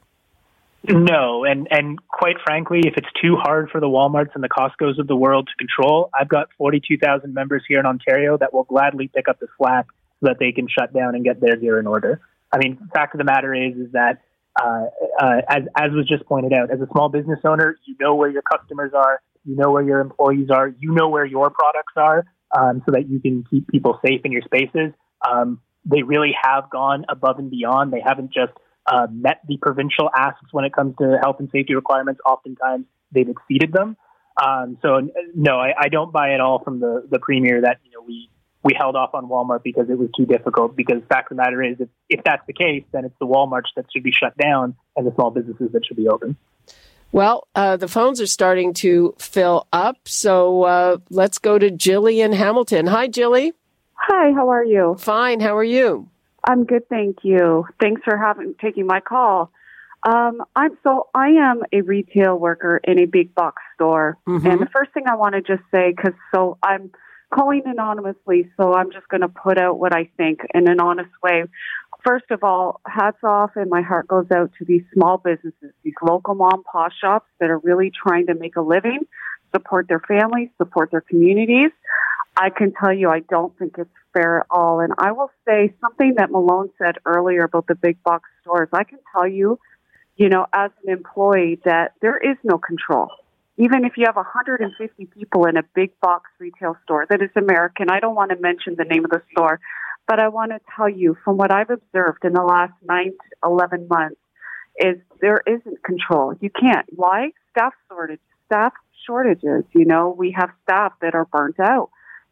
No, 0.88 1.46
and 1.46 1.68
and 1.72 2.00
quite 2.08 2.36
frankly, 2.46 2.82
if 2.86 2.94
it's 2.96 3.10
too 3.22 3.36
hard 3.38 3.72
for 3.72 3.82
the 3.82 3.88
WalMarts 3.88 4.36
and 4.36 4.44
the 4.44 4.50
Costco's 4.50 5.00
of 5.00 5.08
the 5.08 5.16
world 5.16 5.48
to 5.48 5.56
control, 5.58 6.10
I've 6.18 6.30
got 6.30 6.50
42,000 6.58 7.34
members 7.34 7.64
here 7.68 7.80
in 7.80 7.86
Ontario 7.86 8.38
that 8.38 8.54
will 8.54 8.66
gladly 8.66 9.08
pick 9.08 9.28
up 9.28 9.40
the 9.40 9.48
slack 9.58 9.88
so 10.20 10.28
that 10.28 10.38
they 10.40 10.52
can 10.52 10.68
shut 10.68 10.94
down 10.94 11.16
and 11.16 11.24
get 11.24 11.42
their 11.42 11.56
gear 11.56 11.80
in 11.80 11.88
order. 11.88 12.22
I 12.52 12.58
mean, 12.58 12.78
fact 12.94 13.14
of 13.14 13.20
the 13.20 13.26
matter 13.26 13.54
is, 13.54 13.76
is 13.76 13.92
that 13.94 14.22
uh, 14.62 14.86
uh, 15.20 15.42
as 15.50 15.64
as 15.76 15.92
was 15.92 16.08
just 16.08 16.26
pointed 16.26 16.54
out, 16.54 16.72
as 16.72 16.80
a 16.80 16.88
small 16.92 17.10
business 17.10 17.40
owner, 17.44 17.78
you 17.86 17.96
know 18.00 18.16
where 18.16 18.30
your 18.30 18.42
customers 18.42 18.92
are, 18.96 19.22
you 19.44 19.56
know 19.56 19.72
where 19.72 19.84
your 19.84 20.00
employees 20.00 20.50
are, 20.50 20.70
you 20.80 20.92
know 20.94 21.10
where 21.10 21.26
your 21.26 21.50
products 21.50 21.94
are, 21.98 22.26
um, 22.58 22.82
so 22.86 22.92
that 22.94 23.10
you 23.10 23.20
can 23.20 23.44
keep 23.50 23.68
people 23.68 24.00
safe 24.06 24.22
in 24.24 24.32
your 24.32 24.42
spaces. 24.44 24.94
Um, 25.30 25.60
they 25.84 26.04
really 26.04 26.34
have 26.42 26.70
gone 26.70 27.06
above 27.10 27.38
and 27.38 27.52
beyond. 27.52 27.92
They 27.92 28.02
haven't 28.04 28.34
just 28.34 28.54
uh, 28.88 29.08
met 29.12 29.42
the 29.48 29.58
provincial 29.58 30.10
asks 30.16 30.52
when 30.52 30.64
it 30.66 30.74
comes 30.74 30.96
to 30.98 31.18
health 31.22 31.38
and 31.40 31.50
safety 31.52 31.76
requirements. 31.76 32.22
Oftentimes, 32.26 32.86
they've 33.12 33.30
exceeded 33.30 33.74
them. 33.74 33.98
Um, 34.42 34.78
so 34.82 35.02
no, 35.34 35.60
I, 35.60 35.74
I, 35.80 35.88
don't 35.88 36.12
buy 36.12 36.34
at 36.34 36.42
all 36.42 36.62
from 36.62 36.82
the 36.82 37.08
the 37.10 37.20
premier 37.20 37.62
that 37.62 37.78
you 37.86 37.92
know 37.92 38.04
we 38.06 38.30
we 38.66 38.74
held 38.76 38.96
off 38.96 39.14
on 39.14 39.28
Walmart 39.28 39.62
because 39.64 39.92
it 39.92 39.98
was 39.98 40.10
too 40.18 40.26
difficult. 40.26 40.76
Because 40.76 41.00
the 41.00 41.06
fact 41.06 41.32
of 41.32 41.38
the 41.38 41.44
matter 41.44 41.62
is, 41.62 41.80
if, 41.80 41.88
if 42.10 42.24
that's 42.26 42.46
the 42.48 42.54
case, 42.54 42.84
then 42.92 43.06
it's 43.06 43.16
the 43.20 43.28
Walmarts 43.28 43.70
that 43.76 43.86
should 43.94 44.04
be 44.04 44.12
shut 44.12 44.36
down 44.38 44.76
and 44.98 45.06
the 45.06 45.14
small 45.14 45.30
businesses 45.30 45.72
that 45.72 45.86
should 45.86 45.96
be 45.96 46.10
open. 46.10 46.36
Well, 47.12 47.48
uh, 47.54 47.78
the 47.78 47.88
phones 47.88 48.20
are 48.20 48.28
starting 48.28 48.74
to 48.74 49.16
fill 49.20 49.68
up, 49.72 50.00
so 50.06 50.64
uh, 50.64 50.98
let's 51.12 51.38
go 51.38 51.60
to 51.60 51.70
Jilly 51.70 52.20
in 52.20 52.34
Hamilton. 52.34 52.88
Hi, 52.88 53.08
Jilly. 53.08 53.54
Hi, 53.94 54.34
how 54.34 54.50
are 54.50 54.66
you? 54.66 54.96
Fine. 55.00 55.40
How 55.40 55.56
are 55.56 55.64
you? 55.64 56.10
I'm 56.44 56.66
good, 56.66 56.90
thank 56.90 57.20
you. 57.24 57.66
Thanks 57.80 58.02
for 58.04 58.18
having 58.18 58.56
taking 58.60 58.86
my 58.88 59.00
call. 59.00 59.52
Um, 60.04 60.44
I'm 60.56 60.78
so 60.84 61.08
I 61.16 61.30
am 61.30 61.62
a 61.72 61.82
retail 61.82 62.38
worker 62.38 62.82
in 62.84 63.00
a 63.00 63.06
big 63.06 63.34
box 63.34 63.62
store, 63.76 64.18
mm-hmm. 64.28 64.46
and 64.46 64.62
the 64.62 64.68
first 64.68 64.92
thing 64.94 65.04
I 65.08 65.16
want 65.16 65.36
to 65.36 65.42
just 65.42 65.64
say, 65.74 65.94
because 65.96 66.14
so 66.34 66.58
I'm 66.62 66.92
calling 67.36 67.64
anonymously, 67.66 68.50
so 68.58 68.74
I'm 68.74 68.92
just 68.92 69.08
going 69.10 69.22
to 69.22 69.28
put 69.28 69.58
out 69.58 69.80
what 69.80 69.94
I 69.94 70.10
think 70.18 70.40
in 70.54 70.70
an 70.70 70.80
honest 70.80 71.10
way. 71.22 71.44
First 72.06 72.26
of 72.30 72.44
all, 72.44 72.82
hats 72.88 73.18
off, 73.24 73.52
and 73.56 73.70
my 73.70 73.82
heart 73.82 74.08
goes 74.08 74.28
out 74.34 74.52
to 74.60 74.66
these 74.66 74.84
small 74.94 75.18
businesses, 75.18 75.72
these 75.84 75.94
local 76.02 76.36
mom 76.36 76.64
pop 76.64 76.92
shops 76.92 77.28
that 77.40 77.50
are 77.50 77.60
really 77.60 77.92
trying 77.92 78.28
to 78.28 78.36
make 78.36 78.56
a 78.56 78.62
living, 78.62 79.00
support 79.54 79.88
their 79.88 80.02
families, 80.02 80.50
support 80.58 80.92
their 80.92 81.02
communities. 81.02 81.72
I 82.38 82.50
can 82.50 82.74
tell 82.74 82.94
you, 82.94 83.10
I 83.10 83.22
don't 83.22 83.58
think 83.58 83.76
it's 83.78 83.90
fair 84.14 84.42
at 84.42 84.46
all. 84.50 84.80
And 84.80 84.94
I 84.98 85.12
will 85.12 85.32
say 85.48 85.74
something 85.82 86.16
that 86.18 86.32
Malone 86.32 86.70
said 86.78 86.96
earlier 87.06 87.44
about 87.44 87.68
the 87.68 87.76
big 87.76 88.02
box 88.04 88.30
stores. 88.42 88.70
I 88.72 88.84
can 88.84 89.00
tell 89.14 89.28
you 89.28 89.60
you 90.18 90.30
know, 90.30 90.46
as 90.54 90.72
an 90.86 90.94
employee 90.94 91.60
that 91.66 91.94
there 92.02 92.18
is 92.18 92.38
no 92.44 92.58
control. 92.58 93.10
Even 93.58 93.86
if 93.86 93.94
you 93.96 94.06
have 94.06 94.18
150 94.18 95.06
people 95.06 95.46
in 95.46 95.56
a 95.56 95.64
big 95.74 95.98
box 96.02 96.30
retail 96.40 96.76
store 96.84 97.06
that 97.10 97.22
is 97.22 97.30
American, 97.36 97.90
I 97.90 98.00
don't 98.00 98.16
want 98.16 98.32
to 98.32 98.40
mention 98.40 98.76
the 98.78 98.84
name 98.84 99.06
of 99.06 99.12
the 99.12 99.22
store, 99.32 99.60
but 100.08 100.20
I 100.20 100.28
want 100.28 100.52
to 100.52 100.60
tell 100.76 100.90
you 100.90 101.18
from 101.24 101.38
what 101.38 101.52
I've 101.52 101.70
observed 101.70 102.26
in 102.26 102.34
the 102.34 102.44
last 102.44 102.74
nine 102.84 103.12
to 103.12 103.50
11 103.50 103.88
months 103.90 104.20
is 104.78 104.98
there 105.22 105.42
isn't 105.48 105.84
control. 105.84 106.34
You 106.42 106.50
can't. 106.50 106.86
Why? 106.96 107.30
Staff 107.52 107.74
shortage, 107.88 108.20
staff 108.46 108.74
shortages. 109.06 109.64
You 109.74 109.86
know, 109.86 110.14
we 110.18 110.36
have 110.38 110.50
staff 110.64 110.94
that 111.02 111.16
are 111.16 111.26
burnt 111.26 111.60
out, 111.60 111.90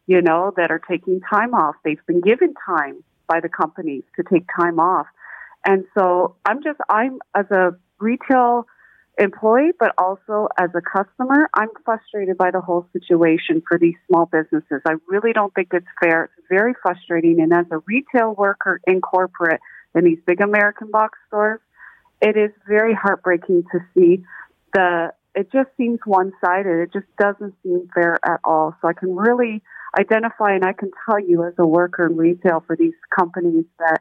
you 0.08 0.22
know, 0.22 0.52
that 0.58 0.72
are 0.72 0.82
taking 0.90 1.22
time 1.22 1.54
off. 1.54 1.76
They've 1.84 2.06
been 2.06 2.22
given 2.22 2.54
time 2.66 3.04
by 3.28 3.40
the 3.40 3.50
companies 3.50 4.04
to 4.18 4.24
take 4.24 4.46
time 4.56 4.80
off. 4.80 5.08
And 5.66 5.86
so 5.98 6.36
I'm 6.46 6.62
just, 6.62 6.80
I'm 6.90 7.20
as 7.34 7.50
a 7.52 7.76
retail 8.00 8.68
employee, 9.18 9.72
but 9.80 9.94
also 9.98 10.48
as 10.58 10.70
a 10.76 10.82
customer, 10.82 11.50
I'm 11.54 11.70
frustrated 11.86 12.38
by 12.38 12.52
the 12.52 12.62
whole 12.62 12.88
situation 12.94 13.62
for 13.68 13.78
these 13.78 13.96
small 14.08 14.26
businesses. 14.26 14.82
I 14.88 14.94
really 15.08 15.34
don't 15.34 15.54
think 15.54 15.70
it's 15.74 15.86
fair. 16.02 16.26
It's 16.38 16.48
very 16.50 16.74
frustrating. 16.82 17.40
And 17.42 17.54
as 17.54 17.66
a 17.72 17.80
retail 17.86 18.34
worker 18.34 18.82
in 18.88 19.02
corporate 19.02 19.62
in 19.96 20.04
these 20.04 20.20
big 20.26 20.42
American 20.42 20.90
box 20.90 21.18
stores, 21.28 21.60
it 22.22 22.38
is 22.38 22.52
very 22.68 22.94
heartbreaking 22.94 23.66
to 23.72 23.80
see 23.94 24.24
the, 24.74 25.14
it 25.36 25.52
just 25.52 25.70
seems 25.78 26.00
one 26.06 26.32
sided. 26.44 26.80
It 26.80 26.94
just 26.94 27.06
doesn't 27.20 27.54
seem 27.62 27.90
fair 27.94 28.18
at 28.26 28.40
all. 28.44 28.76
So 28.82 28.88
I 28.88 28.94
can 28.94 29.16
really 29.16 29.62
identify 29.98 30.56
and 30.56 30.66
I 30.66 30.74
can 30.74 30.90
tell 31.06 31.20
you 31.20 31.44
as 31.44 31.54
a 31.60 31.68
worker 31.68 32.08
in 32.08 32.18
retail 32.18 32.64
for 32.66 32.76
these 32.76 32.94
companies 33.16 33.66
that 33.78 34.00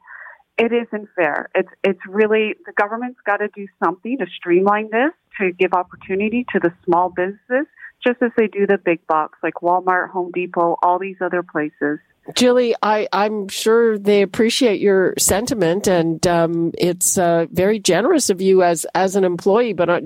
it 0.58 0.72
isn't 0.72 1.08
fair. 1.16 1.48
It's 1.54 1.68
it's 1.82 2.00
really 2.06 2.54
the 2.66 2.72
government's 2.72 3.20
got 3.24 3.38
to 3.38 3.48
do 3.48 3.66
something 3.82 4.18
to 4.18 4.26
streamline 4.36 4.90
this 4.90 5.12
to 5.38 5.52
give 5.52 5.72
opportunity 5.72 6.46
to 6.52 6.60
the 6.60 6.72
small 6.84 7.08
businesses, 7.08 7.66
just 8.04 8.22
as 8.22 8.30
they 8.36 8.48
do 8.48 8.66
the 8.66 8.78
big 8.78 9.06
box 9.06 9.38
like 9.42 9.54
Walmart, 9.62 10.10
Home 10.10 10.30
Depot, 10.32 10.76
all 10.82 10.98
these 10.98 11.16
other 11.20 11.42
places. 11.42 11.98
Jilly, 12.34 12.74
I, 12.82 13.08
I'm 13.12 13.48
sure 13.48 13.98
they 13.98 14.22
appreciate 14.22 14.80
your 14.80 15.14
sentiment, 15.18 15.88
and 15.88 16.24
um, 16.26 16.70
it's 16.78 17.18
uh, 17.18 17.46
very 17.50 17.80
generous 17.80 18.30
of 18.30 18.40
you 18.40 18.62
as 18.62 18.86
as 18.94 19.16
an 19.16 19.24
employee. 19.24 19.72
But 19.72 19.88
uh, 19.88 20.00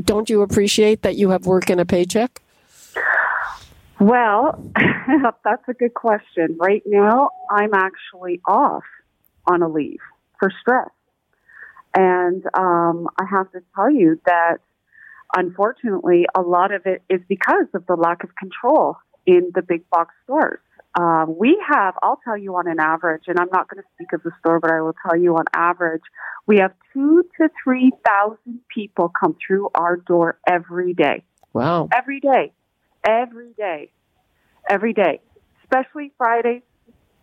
don't 0.00 0.30
you 0.30 0.42
appreciate 0.42 1.02
that 1.02 1.16
you 1.16 1.30
have 1.30 1.46
work 1.46 1.68
and 1.68 1.80
a 1.80 1.84
paycheck? 1.84 2.40
Well, 3.98 4.64
that's 5.44 5.68
a 5.68 5.74
good 5.74 5.94
question. 5.94 6.56
Right 6.58 6.82
now, 6.86 7.30
I'm 7.50 7.74
actually 7.74 8.40
off 8.46 8.84
on 9.46 9.62
a 9.62 9.68
leave 9.68 10.00
for 10.38 10.50
stress. 10.60 10.90
And 11.94 12.44
um, 12.54 13.08
I 13.18 13.24
have 13.30 13.50
to 13.52 13.60
tell 13.74 13.90
you 13.90 14.20
that 14.26 14.58
unfortunately, 15.36 16.26
a 16.34 16.40
lot 16.40 16.72
of 16.72 16.86
it 16.86 17.02
is 17.08 17.20
because 17.28 17.66
of 17.74 17.86
the 17.86 17.94
lack 17.94 18.24
of 18.24 18.30
control 18.36 18.96
in 19.26 19.50
the 19.54 19.62
big 19.62 19.88
box 19.90 20.14
stores. 20.24 20.60
Uh, 20.98 21.24
we 21.28 21.60
have, 21.68 21.94
I'll 22.02 22.20
tell 22.24 22.36
you 22.36 22.56
on 22.56 22.66
an 22.66 22.80
average, 22.80 23.24
and 23.28 23.38
I'm 23.38 23.48
not 23.52 23.68
going 23.68 23.80
to 23.80 23.88
speak 23.94 24.12
of 24.12 24.24
the 24.24 24.32
store, 24.40 24.58
but 24.58 24.72
I 24.72 24.80
will 24.80 24.94
tell 25.08 25.16
you 25.16 25.36
on 25.36 25.44
average, 25.54 26.02
we 26.46 26.58
have 26.58 26.72
two 26.92 27.24
to 27.40 27.48
3,000 27.62 28.60
people 28.74 29.08
come 29.08 29.36
through 29.46 29.70
our 29.74 29.96
door 29.96 30.38
every 30.48 30.94
day. 30.94 31.22
Wow. 31.52 31.88
Every 31.96 32.18
day. 32.18 32.52
Every 33.06 33.52
day. 33.56 33.92
Every 34.68 34.92
day. 34.92 35.20
Especially 35.62 36.12
Fridays 36.18 36.62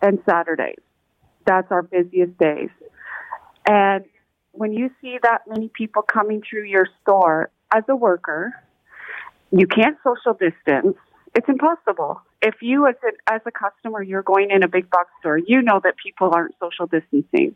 and 0.01 0.19
Saturdays 0.29 0.79
that's 1.47 1.71
our 1.71 1.81
busiest 1.81 2.37
days. 2.37 2.69
And 3.67 4.05
when 4.51 4.73
you 4.73 4.89
see 5.01 5.17
that 5.23 5.41
many 5.47 5.69
people 5.73 6.01
coming 6.01 6.43
through 6.47 6.65
your 6.65 6.87
store 7.01 7.49
as 7.73 7.83
a 7.89 7.95
worker, 7.95 8.53
you 9.51 9.67
can't 9.67 9.97
social 10.03 10.33
distance. 10.33 10.97
It's 11.35 11.47
impossible. 11.47 12.21
If 12.41 12.55
you, 12.61 12.87
as 12.87 12.95
a, 13.03 13.33
as 13.33 13.41
a 13.45 13.51
customer, 13.51 14.03
you're 14.03 14.23
going 14.23 14.51
in 14.51 14.63
a 14.63 14.67
big 14.67 14.89
box 14.89 15.09
store, 15.19 15.37
you 15.37 15.61
know 15.61 15.79
that 15.83 15.95
people 16.03 16.31
aren't 16.33 16.55
social 16.59 16.87
distancing. 16.87 17.55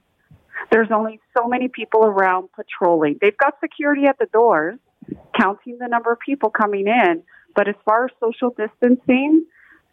There's 0.72 0.90
only 0.92 1.20
so 1.38 1.48
many 1.48 1.68
people 1.68 2.06
around 2.06 2.50
patrolling. 2.54 3.18
They've 3.20 3.38
got 3.38 3.56
security 3.60 4.06
at 4.06 4.20
the 4.20 4.28
doors, 4.28 4.78
counting 5.40 5.78
the 5.80 5.88
number 5.88 6.12
of 6.12 6.20
people 6.20 6.50
coming 6.50 6.88
in. 6.88 7.24
But 7.56 7.68
as 7.68 7.76
far 7.84 8.06
as 8.06 8.12
social 8.20 8.52
distancing 8.52 9.46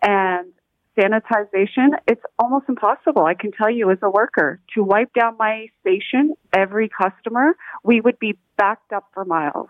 and 0.02 0.52
sanitization, 0.98 1.90
it's 2.06 2.22
almost 2.38 2.68
impossible. 2.68 3.24
I 3.24 3.34
can 3.34 3.52
tell 3.52 3.70
you 3.70 3.90
as 3.90 3.98
a 4.02 4.10
worker 4.10 4.60
to 4.74 4.82
wipe 4.82 5.12
down 5.14 5.36
my 5.38 5.68
station, 5.80 6.34
every 6.52 6.88
customer, 6.88 7.56
we 7.84 8.00
would 8.00 8.18
be 8.18 8.36
backed 8.56 8.92
up 8.92 9.04
for 9.14 9.24
miles. 9.24 9.68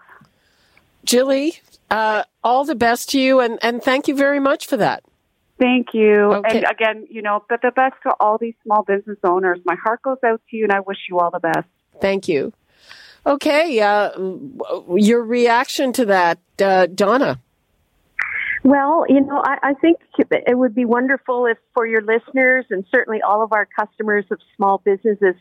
Jilly, 1.04 1.60
uh, 1.90 2.24
all 2.42 2.64
the 2.64 2.74
best 2.74 3.10
to 3.10 3.20
you, 3.20 3.40
and, 3.40 3.58
and 3.62 3.82
thank 3.82 4.08
you 4.08 4.14
very 4.14 4.40
much 4.40 4.66
for 4.66 4.76
that. 4.78 5.04
Thank 5.58 5.88
you. 5.92 6.14
Okay. 6.14 6.58
And 6.58 6.66
again, 6.70 7.06
you 7.10 7.20
know, 7.22 7.44
but 7.48 7.62
the 7.62 7.72
best 7.72 7.96
to 8.04 8.14
all 8.20 8.38
these 8.38 8.54
small 8.62 8.84
business 8.84 9.18
owners. 9.24 9.58
My 9.64 9.74
heart 9.74 10.02
goes 10.02 10.18
out 10.24 10.40
to 10.50 10.56
you, 10.56 10.64
and 10.64 10.72
I 10.72 10.80
wish 10.80 10.98
you 11.08 11.18
all 11.18 11.30
the 11.30 11.40
best. 11.40 11.66
Thank 12.00 12.28
you. 12.28 12.52
Okay, 13.26 13.80
uh, 13.80 14.10
your 14.94 15.22
reaction 15.22 15.92
to 15.94 16.06
that, 16.06 16.38
uh, 16.62 16.86
Donna? 16.86 17.40
Well, 18.64 19.04
you 19.08 19.20
know, 19.20 19.40
I, 19.44 19.58
I 19.62 19.74
think 19.74 19.98
it 20.18 20.58
would 20.58 20.74
be 20.74 20.84
wonderful 20.84 21.46
if 21.46 21.58
for 21.74 21.86
your 21.86 22.02
listeners 22.02 22.64
and 22.70 22.84
certainly 22.92 23.20
all 23.22 23.42
of 23.42 23.52
our 23.52 23.66
customers 23.78 24.24
of 24.30 24.40
small 24.56 24.78
businesses 24.84 25.36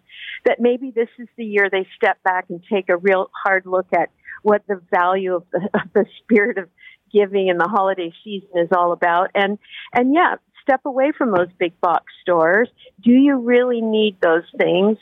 that 0.45 0.59
maybe 0.59 0.91
this 0.91 1.09
is 1.17 1.27
the 1.37 1.45
year 1.45 1.69
they 1.71 1.87
step 1.95 2.21
back 2.23 2.45
and 2.49 2.63
take 2.71 2.89
a 2.89 2.97
real 2.97 3.29
hard 3.43 3.65
look 3.65 3.87
at 3.93 4.09
what 4.43 4.63
the 4.67 4.81
value 4.91 5.35
of 5.35 5.43
the, 5.51 5.67
of 5.73 5.91
the 5.93 6.05
spirit 6.21 6.57
of 6.57 6.69
giving 7.11 7.47
in 7.47 7.57
the 7.57 7.67
holiday 7.67 8.13
season 8.23 8.49
is 8.55 8.69
all 8.75 8.91
about. 8.91 9.31
And, 9.33 9.57
and 9.93 10.13
yeah, 10.13 10.35
step 10.61 10.81
away 10.85 11.11
from 11.17 11.31
those 11.31 11.47
big 11.57 11.79
box 11.81 12.05
stores. 12.21 12.69
Do 13.01 13.11
you 13.11 13.37
really 13.37 13.81
need 13.81 14.17
those 14.21 14.43
things? 14.57 14.97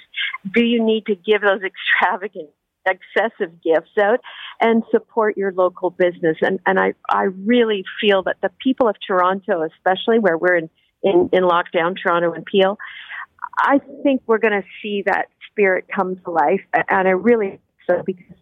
Do 0.53 0.63
you 0.63 0.83
need 0.83 1.07
to 1.07 1.15
give 1.15 1.41
those 1.41 1.61
extravagant 2.01 2.49
excessive 2.85 3.61
gifts 3.61 3.91
out 3.99 4.19
and 4.61 4.83
support 4.91 5.37
your 5.37 5.51
local 5.51 5.89
business. 5.89 6.37
And, 6.41 6.59
and 6.65 6.79
I, 6.79 6.93
I 7.09 7.23
really 7.45 7.83
feel 8.01 8.23
that 8.23 8.37
the 8.41 8.49
people 8.63 8.87
of 8.87 8.95
Toronto, 9.05 9.63
especially 9.63 10.19
where 10.19 10.37
we're 10.37 10.55
in, 10.55 10.69
in, 11.03 11.29
in 11.33 11.43
lockdown, 11.43 11.95
Toronto 12.01 12.33
and 12.33 12.45
Peel, 12.45 12.77
I 13.57 13.79
think 14.03 14.21
we're 14.27 14.39
going 14.39 14.61
to 14.61 14.67
see 14.81 15.03
that 15.05 15.27
spirit 15.49 15.85
come 15.93 16.17
to 16.17 16.31
life. 16.31 16.61
And 16.73 17.07
I 17.07 17.11
really 17.11 17.59
so 17.87 18.01
because 18.05 18.37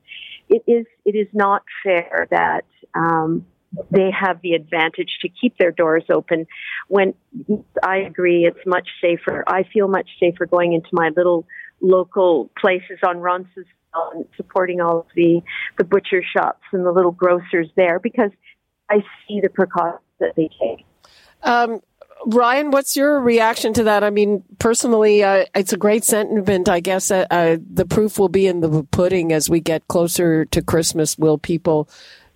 it 0.49 0.63
is, 0.67 0.85
it 1.05 1.15
is 1.15 1.27
not 1.33 1.63
fair 1.83 2.27
that, 2.31 2.65
um, 2.95 3.45
they 3.89 4.11
have 4.11 4.39
the 4.41 4.53
advantage 4.53 5.17
to 5.21 5.29
keep 5.29 5.57
their 5.57 5.71
doors 5.71 6.03
open 6.13 6.45
when 6.87 7.13
I 7.83 7.97
agree 7.97 8.45
it's 8.45 8.65
much 8.67 8.87
safer. 9.01 9.43
I 9.47 9.63
feel 9.73 9.87
much 9.87 10.09
safer 10.19 10.45
going 10.45 10.73
into 10.73 10.89
my 10.91 11.09
little 11.15 11.47
local 11.81 12.51
places 12.59 12.99
on 13.05 13.17
Roncesvalles 13.17 13.65
and 14.13 14.25
supporting 14.37 14.81
all 14.81 14.99
of 14.99 15.05
the, 15.15 15.41
the 15.77 15.83
butcher 15.83 16.23
shops 16.23 16.63
and 16.71 16.85
the 16.85 16.91
little 16.91 17.11
grocers 17.11 17.67
there 17.75 17.99
because 17.99 18.31
I 18.89 19.03
see 19.27 19.39
the 19.41 19.49
precautions 19.49 20.01
that 20.19 20.35
they 20.35 20.49
take. 20.59 20.85
Um, 21.43 21.81
Ryan, 22.25 22.71
what's 22.71 22.95
your 22.95 23.19
reaction 23.19 23.73
to 23.73 23.83
that? 23.83 24.03
I 24.03 24.09
mean, 24.09 24.43
personally, 24.59 25.23
uh, 25.23 25.45
it's 25.55 25.73
a 25.73 25.77
great 25.77 26.03
sentiment. 26.03 26.69
I 26.69 26.79
guess 26.79 27.11
uh, 27.11 27.25
uh, 27.29 27.57
the 27.69 27.85
proof 27.85 28.17
will 28.17 28.29
be 28.29 28.47
in 28.47 28.61
the 28.61 28.83
pudding 28.91 29.33
as 29.33 29.49
we 29.49 29.59
get 29.59 29.87
closer 29.87 30.45
to 30.45 30.61
Christmas. 30.61 31.17
Will 31.17 31.37
people 31.37 31.89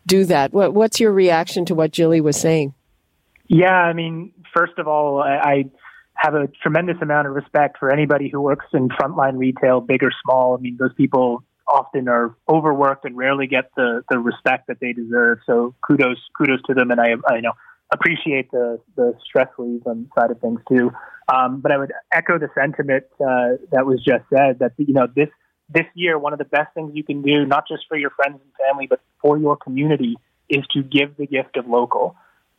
do 0.06 0.26
that? 0.26 0.52
What, 0.52 0.74
what's 0.74 1.00
your 1.00 1.14
reaction 1.14 1.66
to 1.66 1.76
what 1.76 1.92
Jilly 1.92 2.22
was 2.22 2.38
saying? 2.38 2.74
Yeah, 3.48 3.72
I 3.72 3.94
mean, 3.94 4.34
first 4.54 4.74
of 4.78 4.88
all, 4.88 5.22
I, 5.22 5.36
I 5.36 5.66
have 6.18 6.34
a 6.34 6.48
tremendous 6.62 6.98
amount 7.02 7.28
of 7.28 7.34
respect 7.34 7.78
for 7.78 7.92
anybody 7.92 8.30
who 8.30 8.42
works 8.42 8.66
in 8.74 8.90
frontline 8.90 9.38
retail, 9.38 9.82
big 9.82 10.04
or 10.04 10.12
small. 10.24 10.58
I 10.58 10.62
mean, 10.62 10.78
those 10.80 10.94
people 10.94 11.44
often 11.68 12.08
are 12.08 12.36
overworked 12.50 13.06
and 13.06 13.16
rarely 13.18 13.48
get 13.48 13.72
the, 13.76 14.04
the 14.10 14.20
respect 14.20 14.68
that 14.68 14.80
they 14.80 14.94
deserve. 14.94 15.40
So 15.46 15.76
kudos 15.86 16.18
kudos 16.38 16.62
to 16.68 16.74
them, 16.74 16.92
and 16.92 17.00
I 17.00 17.16
I 17.28 17.40
know 17.40 17.54
appreciate 17.94 18.52
the 18.52 18.80
the 18.96 19.14
stress 19.24 19.48
relief 19.58 19.84
on 19.86 20.10
side 20.18 20.32
of 20.32 20.40
things 20.40 20.60
too. 20.70 20.92
Um, 21.34 21.60
but 21.60 21.72
I 21.72 21.78
would 21.78 21.92
echo 22.12 22.40
the 22.40 22.50
sentiment 22.56 23.04
uh, 23.20 23.60
that 23.72 23.86
was 23.86 24.04
just 24.04 24.24
said 24.30 24.60
that 24.60 24.74
you 24.78 24.94
know 24.94 25.08
this 25.14 25.30
this 25.70 25.86
year 25.94 26.18
one 26.18 26.34
of 26.34 26.40
the 26.40 26.46
best 26.46 26.74
things 26.74 26.92
you 26.94 27.04
can 27.04 27.22
do, 27.22 27.46
not 27.46 27.68
just 27.68 27.84
for 27.88 27.98
your 27.98 28.12
friends 28.12 28.40
and 28.42 28.52
family, 28.68 28.88
but 28.88 29.02
for 29.22 29.38
your 29.38 29.58
community, 29.58 30.16
is 30.50 30.66
to 30.74 30.84
give 30.84 31.18
the 31.18 31.28
gift 31.28 31.58
of 31.58 31.68
local. 31.68 32.16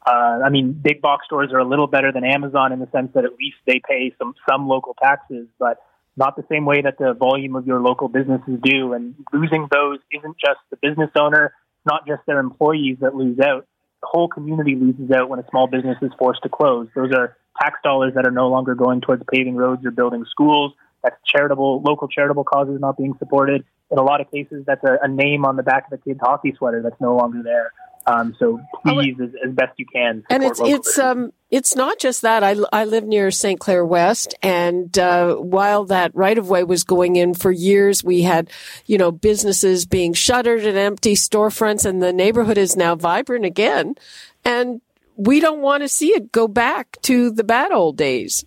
Uh, 0.06 0.40
I 0.44 0.48
mean, 0.48 0.72
big 0.72 1.00
box 1.02 1.26
stores 1.26 1.52
are 1.52 1.58
a 1.58 1.68
little 1.68 1.86
better 1.86 2.12
than 2.12 2.24
Amazon 2.24 2.72
in 2.72 2.78
the 2.78 2.88
sense 2.92 3.10
that 3.14 3.24
at 3.24 3.32
least 3.32 3.56
they 3.66 3.80
pay 3.86 4.14
some 4.18 4.34
some 4.48 4.68
local 4.68 4.94
taxes, 4.94 5.46
but 5.58 5.78
not 6.16 6.36
the 6.36 6.44
same 6.50 6.64
way 6.64 6.82
that 6.82 6.98
the 6.98 7.14
volume 7.14 7.56
of 7.56 7.66
your 7.66 7.80
local 7.80 8.08
businesses 8.08 8.58
do. 8.62 8.92
And 8.92 9.14
losing 9.32 9.68
those 9.70 9.98
isn't 10.10 10.36
just 10.38 10.60
the 10.70 10.76
business 10.76 11.10
owner, 11.16 11.54
not 11.84 12.06
just 12.06 12.22
their 12.26 12.40
employees 12.40 12.98
that 13.00 13.14
lose 13.14 13.38
out. 13.38 13.66
The 14.00 14.08
whole 14.10 14.28
community 14.28 14.74
loses 14.76 15.10
out 15.10 15.28
when 15.28 15.40
a 15.40 15.46
small 15.50 15.66
business 15.66 15.96
is 16.02 16.10
forced 16.18 16.42
to 16.42 16.48
close. 16.48 16.88
Those 16.94 17.12
are 17.12 17.36
tax 17.60 17.78
dollars 17.82 18.14
that 18.14 18.26
are 18.26 18.30
no 18.30 18.48
longer 18.48 18.74
going 18.74 19.00
towards 19.00 19.22
paving 19.32 19.56
roads 19.56 19.84
or 19.84 19.90
building 19.90 20.24
schools. 20.30 20.72
That's 21.02 21.16
charitable, 21.24 21.82
local 21.82 22.08
charitable 22.08 22.44
causes 22.44 22.80
not 22.80 22.96
being 22.96 23.14
supported. 23.18 23.64
In 23.90 23.98
a 23.98 24.02
lot 24.02 24.20
of 24.20 24.30
cases, 24.30 24.64
that's 24.66 24.82
a, 24.84 24.98
a 25.02 25.08
name 25.08 25.44
on 25.44 25.56
the 25.56 25.62
back 25.62 25.86
of 25.86 25.98
a 25.98 26.02
kid's 26.02 26.20
hockey 26.20 26.54
sweater 26.56 26.82
that's 26.82 27.00
no 27.00 27.16
longer 27.16 27.42
there. 27.42 27.72
Um, 28.08 28.34
so 28.38 28.58
please, 28.82 29.16
as, 29.22 29.30
as, 29.44 29.52
best 29.52 29.78
you 29.78 29.84
can. 29.84 30.24
And 30.30 30.42
it's 30.42 30.60
it's 30.62 30.98
um 30.98 31.32
it's 31.50 31.76
not 31.76 31.98
just 31.98 32.22
that. 32.22 32.42
I 32.42 32.56
I 32.72 32.84
live 32.86 33.04
near 33.04 33.30
St. 33.30 33.60
Clair 33.60 33.84
West, 33.84 34.34
and 34.42 34.96
uh, 34.98 35.34
while 35.34 35.84
that 35.86 36.14
right 36.14 36.38
of 36.38 36.48
way 36.48 36.64
was 36.64 36.84
going 36.84 37.16
in 37.16 37.34
for 37.34 37.50
years, 37.50 38.02
we 38.02 38.22
had 38.22 38.50
you 38.86 38.96
know 38.96 39.10
businesses 39.10 39.84
being 39.84 40.14
shuttered 40.14 40.64
and 40.64 40.78
empty 40.78 41.14
storefronts, 41.14 41.84
and 41.84 42.02
the 42.02 42.12
neighborhood 42.12 42.56
is 42.56 42.76
now 42.76 42.94
vibrant 42.94 43.44
again, 43.44 43.94
and 44.42 44.80
we 45.16 45.38
don't 45.40 45.60
want 45.60 45.82
to 45.82 45.88
see 45.88 46.08
it 46.08 46.32
go 46.32 46.48
back 46.48 46.96
to 47.02 47.30
the 47.30 47.44
bad 47.44 47.72
old 47.72 47.98
days. 47.98 48.44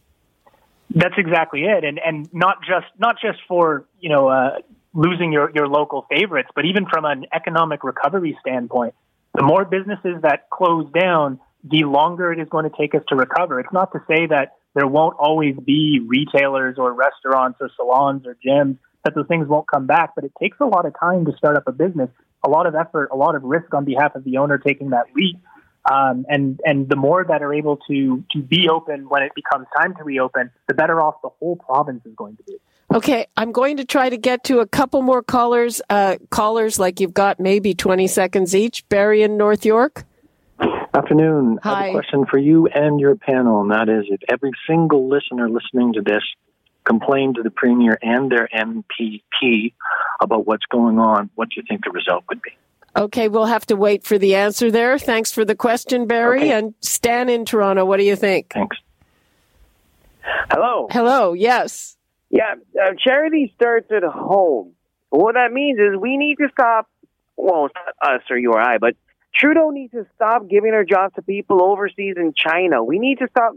That's 0.89 1.15
exactly 1.18 1.65
it, 1.65 1.84
and 1.84 2.00
and 2.03 2.34
not 2.34 2.62
just 2.62 2.88
not 2.98 3.18
just 3.22 3.39
for 3.48 3.86
you 4.00 4.10
know. 4.10 4.27
Uh, 4.27 4.58
losing 4.94 5.32
your, 5.32 5.50
your 5.56 5.68
local 5.68 6.06
favorites, 6.10 6.50
but 6.53 6.65
even 6.65 6.86
from 6.86 7.06
an 7.06 7.25
economic 7.34 7.82
recovery 7.82 8.38
standpoint, 8.41 8.94
the 9.33 9.43
more 9.43 9.65
businesses 9.65 10.21
that 10.23 10.50
close 10.50 10.91
down, 10.91 11.39
the 11.63 11.83
longer 11.83 12.31
it 12.31 12.39
is 12.39 12.50
going 12.50 12.69
to 12.69 12.75
take 12.77 12.95
us 12.95 13.03
to 13.09 13.15
recover. 13.15 13.59
It's 13.59 13.73
not 13.73 13.91
to 13.93 14.00
say 14.07 14.27
that 14.27 14.57
there 14.73 14.88
won't 14.88 15.17
always 15.17 15.55
be 15.55 16.01
retailers 16.05 16.77
or 16.77 16.93
restaurants 16.93 17.59
or 17.61 17.69
salons 17.75 18.25
or 18.25 18.38
gyms, 18.45 18.77
that 19.03 19.15
those 19.15 19.27
things 19.27 19.47
won't 19.47 19.67
come 19.67 19.88
back, 19.88 20.11
but 20.15 20.23
it 20.23 20.31
takes 20.39 20.57
a 20.59 20.65
lot 20.65 20.85
of 20.85 20.93
time 21.00 21.25
to 21.25 21.35
start 21.38 21.57
up 21.57 21.63
a 21.67 21.71
business, 21.71 22.09
a 22.43 22.50
lot 22.50 22.67
of 22.67 22.75
effort, 22.75 23.09
a 23.11 23.15
lot 23.15 23.35
of 23.35 23.43
risk 23.43 23.73
on 23.73 23.85
behalf 23.85 24.15
of 24.15 24.23
the 24.23 24.38
owner 24.38 24.57
taking 24.57 24.91
that 24.91 25.05
leap. 25.15 25.38
Um, 25.91 26.25
and 26.29 26.59
and 26.63 26.88
the 26.88 26.95
more 26.95 27.25
that 27.27 27.41
are 27.41 27.53
able 27.53 27.77
to 27.89 28.23
to 28.31 28.41
be 28.43 28.69
open 28.69 29.09
when 29.09 29.23
it 29.23 29.31
becomes 29.33 29.65
time 29.75 29.95
to 29.95 30.03
reopen, 30.03 30.51
the 30.67 30.75
better 30.75 31.01
off 31.01 31.15
the 31.23 31.29
whole 31.39 31.55
province 31.55 32.05
is 32.05 32.13
going 32.15 32.38
to 32.38 32.43
be. 32.43 32.57
Okay, 32.93 33.25
I'm 33.38 33.53
going 33.53 33.77
to 33.77 33.86
try 33.86 34.10
to 34.10 34.17
get 34.17 34.43
to 34.45 34.60
a 34.60 34.67
couple 34.67 35.01
more 35.01 35.24
callers. 35.24 35.81
Uh, 35.89 36.17
callers, 36.29 36.77
like 36.77 37.00
you've 37.00 37.13
got 37.13 37.39
maybe 37.39 37.74
20 37.74 38.07
seconds 38.07 38.53
each. 38.53 38.88
Barry 38.89 39.24
in 39.24 39.38
North 39.38 39.65
York. 39.65 40.03
Afternoon. 40.93 41.58
Hi. 41.63 41.71
I 41.71 41.86
have 41.86 41.89
a 41.89 41.91
question 41.93 42.25
for 42.30 42.38
you 42.38 42.67
and 42.67 42.99
your 42.99 43.15
panel, 43.15 43.62
and 43.62 43.71
that 43.71 43.88
is 43.88 44.06
if 44.10 44.19
every 44.30 44.51
single 44.67 45.08
listener 45.08 45.49
listening 45.49 45.93
to 45.93 46.01
this 46.01 46.21
complained 46.84 47.36
to 47.36 47.43
the 47.43 47.49
Premier 47.49 47.97
and 48.01 48.30
their 48.30 48.49
MPP 48.54 49.73
about 50.21 50.45
what's 50.45 50.65
going 50.65 50.99
on, 50.99 51.30
what 51.36 51.49
do 51.49 51.54
you 51.58 51.63
think 51.67 51.86
the 51.86 51.91
result 51.91 52.25
would 52.27 52.41
be? 52.41 52.51
Okay, 52.93 53.30
we'll 53.30 53.45
have 53.45 53.65
to 53.67 53.77
wait 53.77 54.04
for 54.04 54.17
the 54.17 54.36
answer 54.36 54.69
there. 54.69 54.99
Thanks 54.99 55.32
for 55.32 55.45
the 55.45 55.56
question, 55.56 56.08
Barry. 56.08 56.39
Okay. 56.39 56.51
And 56.51 56.73
Stan 56.82 57.30
in 57.30 57.45
Toronto, 57.45 57.86
what 57.86 57.97
do 57.97 58.04
you 58.04 58.17
think? 58.17 58.51
Thanks. 58.51 58.75
Hello. 60.49 60.88
Hello, 60.91 61.32
yes. 61.32 61.95
Yeah, 62.32 62.56
uh, 62.82 62.91
charity 62.98 63.52
starts 63.56 63.91
at 63.91 64.04
home. 64.04 64.74
What 65.10 65.36
that 65.36 65.52
means 65.52 65.78
is 65.78 66.00
we 66.00 66.17
need 66.17 66.38
to 66.38 66.48
stop. 66.52 66.89
Well, 67.36 67.65
it's 67.65 67.76
not 67.76 68.15
us 68.15 68.22
or 68.30 68.38
you 68.38 68.54
or 68.54 68.62
I, 68.62 68.78
but 68.78 68.96
Trudeau 69.36 69.70
needs 69.72 69.91
to 69.91 70.06
stop 70.15 70.48
giving 70.50 70.74
our 70.74 70.86
jobs 70.86 71.15
to 71.15 71.22
people 71.22 71.63
overseas 71.63 72.15
in 72.17 72.34
China. 72.36 72.84
We 72.84 73.00
need 73.00 73.20
to 73.20 73.28
stop 73.30 73.54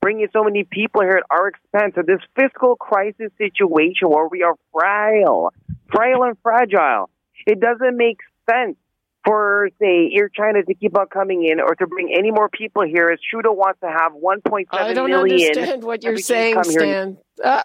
bringing 0.00 0.28
so 0.32 0.44
many 0.44 0.64
people 0.64 1.02
here 1.02 1.18
at 1.18 1.24
our 1.30 1.48
expense 1.48 1.94
of 1.96 2.06
this 2.06 2.20
fiscal 2.36 2.76
crisis 2.76 3.30
situation 3.38 4.08
where 4.08 4.28
we 4.28 4.42
are 4.42 4.54
frail, 4.72 5.50
frail 5.92 6.22
and 6.22 6.36
fragile. 6.42 7.10
It 7.46 7.60
doesn't 7.60 7.96
make 7.96 8.18
sense 8.48 8.76
for, 9.24 9.70
say, 9.80 10.10
Air 10.14 10.28
China 10.28 10.62
to 10.62 10.74
keep 10.74 10.96
on 10.98 11.06
coming 11.06 11.44
in 11.44 11.60
or 11.60 11.74
to 11.74 11.86
bring 11.86 12.14
any 12.16 12.30
more 12.30 12.48
people 12.48 12.82
here 12.82 13.08
as 13.08 13.18
Trudeau 13.30 13.52
wants 13.52 13.80
to 13.80 13.88
have 13.88 14.12
1.7 14.12 14.66
I 14.72 14.92
don't 14.92 15.08
million 15.10 15.48
understand 15.48 15.82
what 15.82 16.04
you're 16.04 16.18
saying, 16.18 16.62
Stan. 16.64 17.16
Uh, 17.42 17.62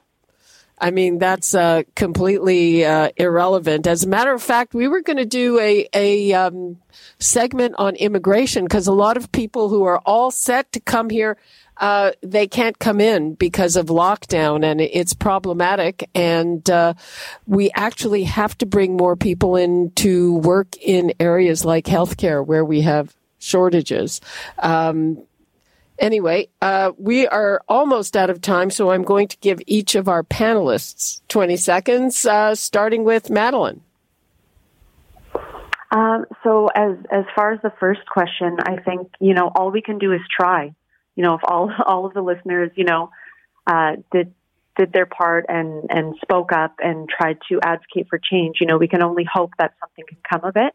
I 0.82 0.92
mean, 0.92 1.18
that's 1.18 1.54
uh, 1.54 1.84
completely 1.96 2.86
uh, 2.86 3.10
irrelevant. 3.18 3.86
As 3.86 4.04
a 4.04 4.08
matter 4.08 4.34
of 4.34 4.42
fact, 4.42 4.74
we 4.74 4.88
were 4.88 5.02
going 5.02 5.18
to 5.18 5.26
do 5.26 5.60
a, 5.60 5.88
a 5.94 6.34
um, 6.34 6.78
segment 7.20 7.76
on 7.78 7.96
immigration 7.96 8.64
because 8.64 8.88
a 8.88 8.94
lot 8.94 9.18
of 9.18 9.32
people 9.32 9.70
who 9.70 9.84
are 9.84 10.00
all 10.06 10.32
set 10.32 10.72
to 10.72 10.80
come 10.80 11.10
here, 11.10 11.38
uh, 11.78 12.12
they 12.22 12.48
can't 12.48 12.80
come 12.80 13.02
in 13.02 13.34
because 13.34 13.76
of 13.76 13.88
lockdown 13.88 14.64
and 14.64 14.80
it's 14.80 15.14
problematic. 15.14 16.10
And 16.16 16.68
uh, 16.70 16.94
we 17.46 17.72
actually 17.72 18.24
have 18.24 18.58
to 18.60 18.66
bring 18.66 18.96
more 18.96 19.16
people 19.16 19.56
in 19.56 19.92
to 19.96 20.36
work 20.36 20.78
in 20.78 21.14
areas 21.20 21.66
like 21.66 21.86
healthcare 21.86 22.46
where 22.46 22.64
we 22.64 22.82
have 22.82 23.14
shortages. 23.40 24.22
Um, 24.58 25.24
Anyway, 26.00 26.48
uh, 26.62 26.94
we 26.98 27.28
are 27.28 27.62
almost 27.68 28.16
out 28.16 28.30
of 28.30 28.40
time, 28.40 28.70
so 28.70 28.92
I'm 28.92 29.04
going 29.04 29.28
to 29.28 29.38
give 29.38 29.62
each 29.68 29.96
of 29.96 30.08
our 30.08 30.24
panelists 30.24 31.22
20 31.28 31.58
seconds, 31.58 32.26
uh, 32.26 32.56
starting 32.56 33.04
with 33.04 33.30
Madeline. 33.30 33.82
Um, 35.92 36.26
so 36.44 36.68
as 36.68 36.98
as 37.12 37.26
far 37.36 37.52
as 37.52 37.62
the 37.62 37.74
first 37.80 38.02
question, 38.06 38.58
I 38.64 38.78
think 38.78 39.10
you 39.20 39.34
know 39.34 39.52
all 39.54 39.72
we 39.72 39.82
can 39.82 39.98
do 39.98 40.14
is 40.14 40.22
try. 40.40 40.74
You 41.16 41.24
know, 41.24 41.34
if 41.34 41.42
all 41.44 41.72
all 41.86 42.06
of 42.06 42.14
the 42.14 42.22
listeners, 42.22 42.72
you 42.76 42.86
know, 42.86 43.10
uh, 43.68 43.98
did 44.12 44.34
did 44.78 44.94
their 44.94 45.08
part 45.08 45.48
and 45.50 45.90
and 45.90 46.16
spoke 46.22 46.52
up 46.54 46.76
and 46.80 47.10
tried 47.10 47.40
to 47.50 47.60
advocate 47.62 48.08
for 48.10 48.20
change, 48.20 48.58
you 48.62 48.68
know, 48.68 48.78
we 48.78 48.88
can 48.88 49.02
only 49.02 49.26
hope 49.32 49.52
that 49.58 49.74
something 49.80 50.06
can 50.08 50.18
come 50.30 50.48
of 50.48 50.56
it. 50.56 50.74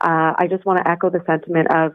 Uh, 0.00 0.34
I 0.36 0.48
just 0.48 0.64
want 0.64 0.78
to 0.78 0.90
echo 0.90 1.10
the 1.10 1.22
sentiment 1.26 1.68
of 1.70 1.92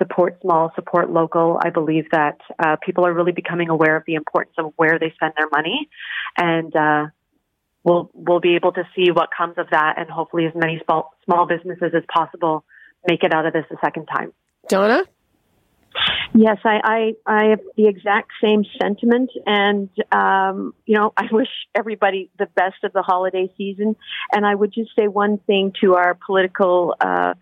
support 0.00 0.38
small, 0.42 0.72
support 0.74 1.10
local. 1.10 1.60
I 1.62 1.70
believe 1.70 2.06
that 2.12 2.38
uh, 2.58 2.76
people 2.84 3.06
are 3.06 3.12
really 3.12 3.32
becoming 3.32 3.68
aware 3.68 3.96
of 3.96 4.04
the 4.06 4.14
importance 4.14 4.54
of 4.58 4.72
where 4.76 4.98
they 4.98 5.12
spend 5.14 5.34
their 5.36 5.48
money, 5.52 5.88
and 6.36 6.74
uh, 6.74 7.06
we'll 7.84 8.10
we'll 8.14 8.40
be 8.40 8.56
able 8.56 8.72
to 8.72 8.82
see 8.96 9.10
what 9.10 9.28
comes 9.36 9.54
of 9.58 9.66
that, 9.70 9.94
and 9.98 10.10
hopefully, 10.10 10.46
as 10.46 10.52
many 10.54 10.80
small 10.84 11.14
small 11.24 11.46
businesses 11.46 11.92
as 11.94 12.02
possible 12.12 12.64
make 13.08 13.22
it 13.22 13.32
out 13.32 13.46
of 13.46 13.52
this 13.52 13.64
a 13.70 13.76
second 13.84 14.06
time. 14.06 14.32
Donna? 14.68 15.04
Yes, 16.34 16.58
I, 16.64 16.80
I, 16.84 17.12
I 17.26 17.44
have 17.50 17.60
the 17.76 17.88
exact 17.88 18.30
same 18.42 18.64
sentiment. 18.80 19.30
And, 19.46 19.88
um, 20.12 20.74
you 20.86 20.96
know, 20.96 21.12
I 21.16 21.24
wish 21.30 21.48
everybody 21.74 22.30
the 22.38 22.46
best 22.46 22.84
of 22.84 22.92
the 22.92 23.02
holiday 23.02 23.52
season. 23.56 23.96
And 24.32 24.46
I 24.46 24.54
would 24.54 24.72
just 24.72 24.90
say 24.98 25.08
one 25.08 25.38
thing 25.38 25.72
to 25.82 25.94
our 25.94 26.16
political, 26.26 26.94
uh, 27.00 27.34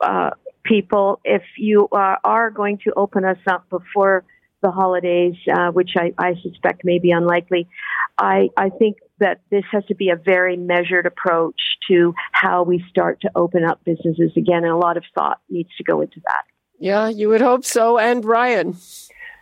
uh, 0.00 0.30
people. 0.64 1.20
If 1.24 1.42
you 1.58 1.88
uh, 1.92 2.16
are 2.24 2.50
going 2.50 2.78
to 2.84 2.92
open 2.96 3.24
us 3.24 3.38
up 3.46 3.68
before 3.70 4.24
the 4.62 4.70
holidays, 4.70 5.34
uh, 5.52 5.70
which 5.70 5.90
I, 5.96 6.12
I 6.18 6.34
suspect 6.42 6.84
may 6.84 6.98
be 6.98 7.10
unlikely, 7.10 7.68
I, 8.18 8.48
I 8.56 8.70
think 8.70 8.98
that 9.18 9.40
this 9.50 9.64
has 9.72 9.84
to 9.86 9.94
be 9.94 10.10
a 10.10 10.16
very 10.16 10.56
measured 10.56 11.06
approach 11.06 11.60
to 11.88 12.14
how 12.32 12.62
we 12.62 12.84
start 12.88 13.20
to 13.22 13.30
open 13.36 13.64
up 13.64 13.84
businesses 13.84 14.32
again. 14.36 14.64
And 14.64 14.72
a 14.72 14.76
lot 14.76 14.96
of 14.96 15.04
thought 15.14 15.40
needs 15.48 15.70
to 15.76 15.84
go 15.84 16.00
into 16.00 16.20
that. 16.26 16.44
Yeah, 16.78 17.08
you 17.08 17.28
would 17.28 17.40
hope 17.40 17.64
so. 17.64 17.98
And 17.98 18.24
Ryan? 18.24 18.76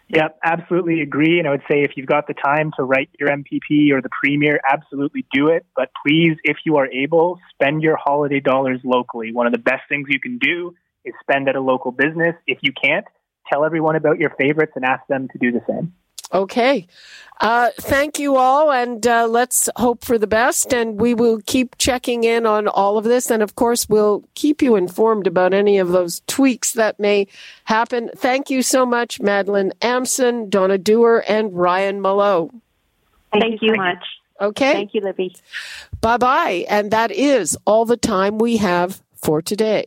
Yeah, 0.08 0.28
absolutely 0.44 1.00
agree. 1.00 1.38
And 1.38 1.48
I 1.48 1.52
would 1.52 1.62
say 1.70 1.84
if 1.84 1.92
you've 1.96 2.06
got 2.06 2.26
the 2.26 2.34
time 2.34 2.70
to 2.76 2.84
write 2.84 3.08
your 3.18 3.30
MPP 3.30 3.92
or 3.92 4.02
the 4.02 4.10
premier, 4.10 4.60
absolutely 4.70 5.24
do 5.32 5.48
it. 5.48 5.64
But 5.74 5.90
please, 6.04 6.36
if 6.44 6.58
you 6.66 6.76
are 6.76 6.86
able, 6.86 7.40
spend 7.54 7.82
your 7.82 7.96
holiday 7.96 8.40
dollars 8.40 8.80
locally. 8.84 9.32
One 9.32 9.46
of 9.46 9.52
the 9.52 9.58
best 9.58 9.82
things 9.88 10.08
you 10.10 10.20
can 10.20 10.36
do 10.38 10.74
is 11.04 11.14
spend 11.20 11.48
at 11.48 11.56
a 11.56 11.60
local 11.60 11.92
business. 11.92 12.34
If 12.46 12.58
you 12.62 12.72
can't, 12.72 13.06
tell 13.48 13.64
everyone 13.64 13.96
about 13.96 14.18
your 14.18 14.30
favorites 14.30 14.72
and 14.76 14.84
ask 14.84 15.06
them 15.08 15.28
to 15.28 15.38
do 15.38 15.52
the 15.52 15.62
same. 15.68 15.92
Okay. 16.32 16.86
Uh, 17.40 17.70
thank 17.76 18.18
you 18.18 18.36
all, 18.36 18.70
and 18.70 19.06
uh, 19.06 19.26
let's 19.26 19.68
hope 19.76 20.04
for 20.04 20.16
the 20.16 20.26
best. 20.26 20.72
And 20.72 21.00
we 21.00 21.12
will 21.12 21.40
keep 21.44 21.76
checking 21.76 22.24
in 22.24 22.46
on 22.46 22.68
all 22.68 22.96
of 22.96 23.04
this. 23.04 23.30
And 23.30 23.42
of 23.42 23.54
course, 23.54 23.88
we'll 23.88 24.24
keep 24.34 24.62
you 24.62 24.76
informed 24.76 25.26
about 25.26 25.52
any 25.52 25.78
of 25.78 25.88
those 25.88 26.22
tweaks 26.26 26.72
that 26.74 27.00
may 27.00 27.26
happen. 27.64 28.10
Thank 28.16 28.48
you 28.48 28.62
so 28.62 28.86
much, 28.86 29.20
Madeline 29.20 29.72
Amson, 29.82 30.48
Donna 30.48 30.78
Dewar, 30.78 31.24
and 31.28 31.54
Ryan 31.54 32.00
Mallough. 32.00 32.50
Thank, 33.32 33.42
Thank 33.42 33.62
you 33.62 33.70
so 33.70 33.76
much. 33.76 34.04
Okay. 34.40 34.72
Thank 34.72 34.94
you, 34.94 35.00
Libby. 35.00 35.34
Bye 36.00 36.16
bye. 36.16 36.64
And 36.68 36.90
that 36.90 37.10
is 37.10 37.56
all 37.66 37.84
the 37.84 37.96
time 37.96 38.38
we 38.38 38.56
have 38.58 39.02
for 39.16 39.42
today. 39.42 39.86